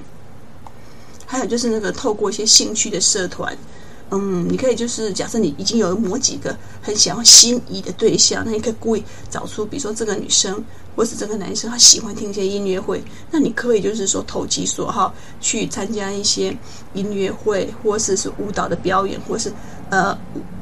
[1.26, 3.58] 还有就是那个透过一些兴趣的社团。
[4.12, 10.64] 嗯，你可以就是假设你已经有某几个很想要心仪的对象，那你可以故意找出，比如说这个女生
[10.96, 16.56] 或是这个男生，他喜欢听一些音乐会，那你可以就是说投其所好去参加一些
[16.94, 19.52] 音乐会，或是是舞蹈的表演，或是
[19.94, 20.18] 呃，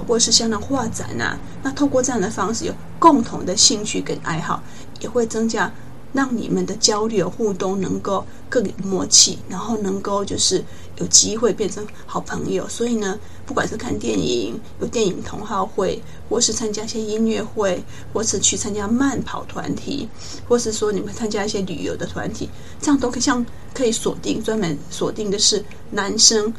[0.05, 1.39] 或是像那画展啊。
[1.63, 4.61] 那透过这样的方式，有共同的兴趣跟爱好，
[4.99, 5.71] 也会增加。
[6.13, 10.61] 让你们的交流互动能够更有默契，然后能够就是
[10.97, 12.67] 有机会变成好朋友。
[12.67, 20.09] 所以呢，不管是看电影、有电影同好会，或是参加一些音乐会，或是去参加慢跑团体，
[20.49, 22.49] 或是说你们参加一些旅游的团体，
[22.81, 26.53] 这样都可以像可以锁定专门锁定的是男生。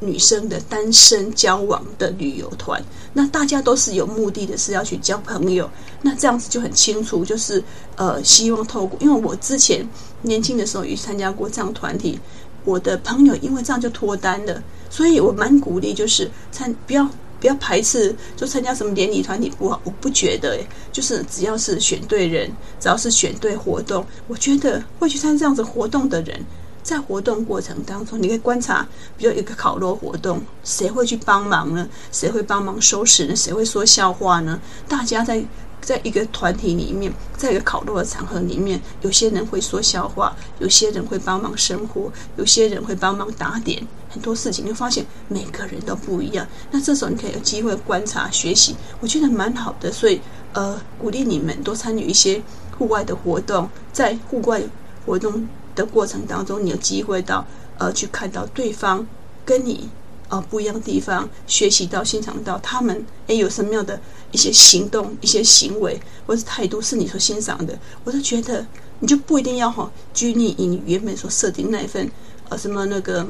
[0.00, 2.82] 女生的单身交往的旅游团，
[3.12, 5.68] 那大家都是有目的的，是要去交朋友。
[6.02, 7.62] 那这样子就很清楚，就是
[7.96, 9.88] 呃，希望透过，因为我之前
[10.22, 12.18] 年轻的时候也参加过这样团体，
[12.64, 17.08] 我的朋友因为这样就脱单了，所以我蛮鼓励，就是参不要
[17.40, 26.38] 不要排斥，就参加什么联谊团体不好，我不觉得，诶，就是只要是选对人，只要是选对活动，我觉得会去参加这样子活动的人。
[26.86, 28.86] 在活动过程当中，你可以观察，
[29.18, 31.88] 比如一个烤肉活动，谁会去帮忙呢？
[32.12, 33.34] 谁会帮忙收拾呢？
[33.34, 34.60] 谁会说笑话呢？
[34.86, 35.44] 大家在
[35.80, 46.46] 在一个团体里面，在一个烤肉的场合里面，有些人会说笑话，有些人会帮忙生活，有些人会帮忙打点，很多事情你会发现每个人都不一样。
[46.70, 49.90] 那这时候你可以有机会观察学习，我觉得蛮好的。
[49.90, 50.20] 所以
[50.52, 52.40] 呃，鼓励你们多参与一些
[52.78, 54.62] 户外的活动，在户外
[55.04, 55.48] 活动。
[55.76, 57.46] 的过程当中，你有机会到
[57.78, 59.06] 呃去看到对方
[59.44, 59.88] 跟你
[60.28, 64.00] 呃不一样的地方，学习到欣赏到他们诶有什么样的
[64.32, 68.66] 一些行动、一些行为或者态度是你所欣赏的，我就觉得
[68.98, 72.10] 你就不一定要哈拘泥于你原本所设定那一份
[72.48, 73.24] 呃什么那个。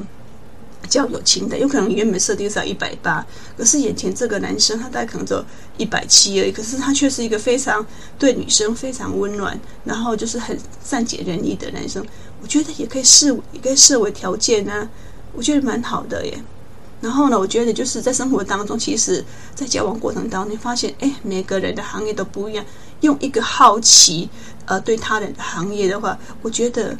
[0.87, 3.25] 交友清单，有可能原本设定上一百八，
[3.57, 5.43] 可是眼前这个男生他大概可能只有
[5.75, 7.85] 一百七而已，可是他却是一个非常
[8.17, 12.05] 对女生非常温暖，然后就是很善解人意的男生。
[12.47, 14.89] 我觉得也可以视也可以视为条件呢、
[15.33, 16.41] 我觉得蛮好的耶。
[17.01, 19.21] 然后呢，我觉得就是在生活当中，其实，
[19.53, 22.65] 在交往过程当中，你发现哎，每个人的行业都不一样，
[23.01, 24.29] 用一个好奇
[24.65, 26.97] 呃对他人的行业的话，我觉得。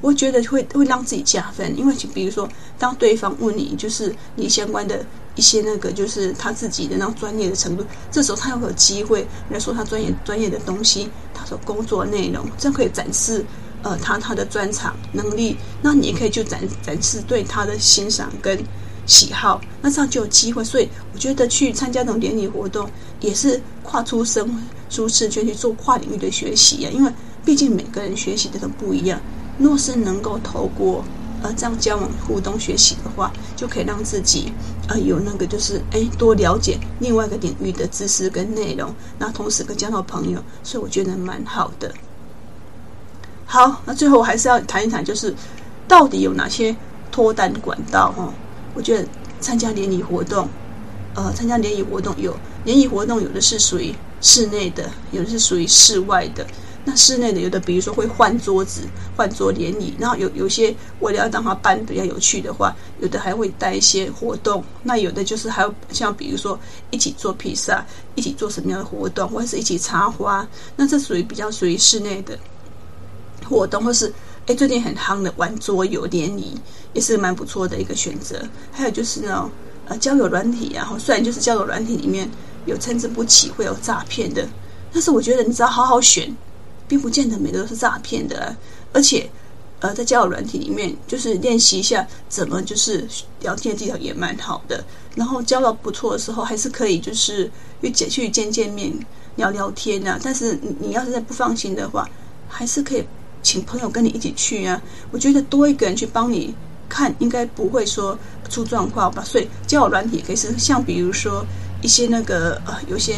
[0.00, 5.06] 我觉得会会让自己加分，因为就比如说，当对方问你就是你相关的
[5.36, 13.46] 一些那个，就是他自己的那种专业的程度，这时候他又有机会来说他专业专业的东西，他所工作内容，这样可以展示
[13.82, 18.58] 呃他他的专长能力，那你也可以就展展示对他的欣赏跟
[19.06, 20.62] 喜好，那这样就有机会。
[20.62, 22.88] 所以我觉得去参加这种联谊活动，
[23.20, 27.12] 也是跨出生舒适圈去做跨领域的学习呀，因为
[27.44, 29.20] 毕竟每个人学习的都不一样。
[29.58, 31.04] 若是能够透过
[31.42, 34.52] 呃这样交往互动学习的话，就可以让自己
[34.88, 41.92] 呃有那个就是哎多了解另外一个领域的知识跟内容，那同时可以交到朋友，所以我觉得蛮好的。
[43.52, 45.34] 好，那最后还是要谈一谈，就是
[45.86, 46.74] 到底有哪些
[47.10, 48.32] 脱单管道哈？
[48.72, 49.06] 我觉得
[49.40, 50.48] 参加联谊活动，
[51.14, 52.34] 呃，参加联谊活动有
[52.64, 56.46] 联谊活动，有的是属于室内的，有的是属于室外的。
[56.86, 58.84] 那室内的有的，比如说会换桌子、
[59.18, 64.64] 换桌联谊，然后有有些为了要让他办比较有趣的话，有的还会带一些活动。
[64.82, 66.58] 那有的就是还有像比如说
[66.90, 67.84] 一起做披萨，
[68.14, 70.48] 一起做什么样的活动，或者是一起插花。
[70.74, 72.36] 那这属于比较属于室内的
[73.42, 74.12] 活动，或是
[74.46, 76.56] 哎最近很夯的玩桌游联谊，
[76.92, 78.42] 也是蛮不错的一个选择。
[78.72, 79.50] 还有就是呢
[79.88, 82.30] 呃交友软体，然后虽然就是交友软体里面
[82.66, 84.48] 有参差不齐，会有诈骗的，
[84.92, 86.34] 但是我觉得你只要好好选。
[86.88, 88.54] 并不见得每个都是诈骗的，
[88.92, 89.30] 而且，
[89.80, 93.08] 呃，在交友软体里面，就是练习一下怎么就是
[93.40, 94.84] 聊天技巧也蛮好的。
[95.14, 98.92] 然后交到不错的时候，还是可以就是去见去见见面
[99.36, 100.20] 聊聊天啊。
[100.22, 102.06] 但是你要是再不放心的话，
[102.46, 103.02] 还是可以
[103.42, 104.80] 请朋友跟你一起去啊。
[105.10, 106.54] 我觉得多一个人去帮你
[106.88, 108.18] 看，应该不会说
[108.48, 109.22] 出状况吧。
[109.24, 111.44] 所以交友软体可以是像比如说。
[111.84, 113.16] 一些那个呃，有些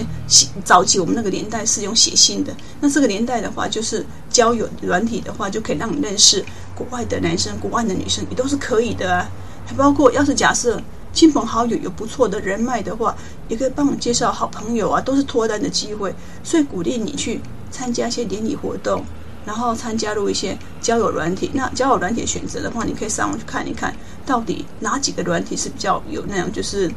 [0.65, 6.43] 早期我们那个年代是用写信的，那这个年代的话，就是交友软体的话，就可以让你认识
[6.75, 9.29] 国外的男生、国外的女生，也都是可以的啊。
[9.67, 10.81] 还包括，要是假设
[11.13, 13.15] 亲朋好友有不错的人脉的话，
[13.49, 16.15] 也可以帮你介绍好朋友啊，都是脱单的机会。
[16.43, 19.05] 所以鼓励你去参加一些联谊活动，
[19.45, 21.51] 然后参加入一些交友软体。
[21.55, 26.91] 那交友软体选择的话，你可以上网去看一看，到底哪几个软体是比较有那样就是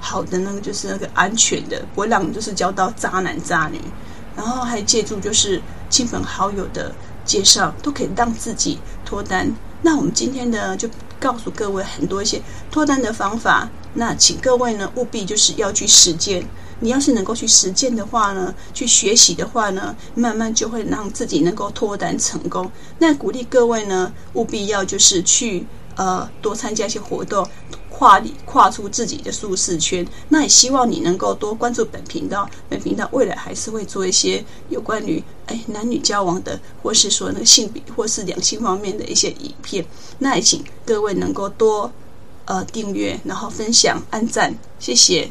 [0.00, 3.80] 好的那个就是那个安全的，不会让你就是交到渣男渣女。
[4.36, 9.50] 然后还借助就是亲朋好友的介绍，都可以让自己脱单。
[9.80, 10.86] 那我们今天呢，就
[11.18, 13.68] 告诉各位很多一些脱单的方法。
[13.94, 16.46] 那请各位呢，务必就是要去实践。
[16.80, 22.70] 你要是能够去实践的话呢，去学习的话呢，慢慢就会让自己能够脱单成功。
[22.98, 25.66] 那鼓励各位呢，务必要就是去
[25.96, 27.48] 呃多参加一些活动，
[27.88, 30.06] 跨跨出自己的舒适圈。
[30.28, 39.86] 那也希望你能够多关注本频道，本频道未来还是会做一些有关于哎男女交往的，或是说那个性别或是两性方面的一些影片。
[40.18, 41.90] 那也请各位能够多
[42.44, 45.30] 呃订阅，然后分享、按赞，谢谢。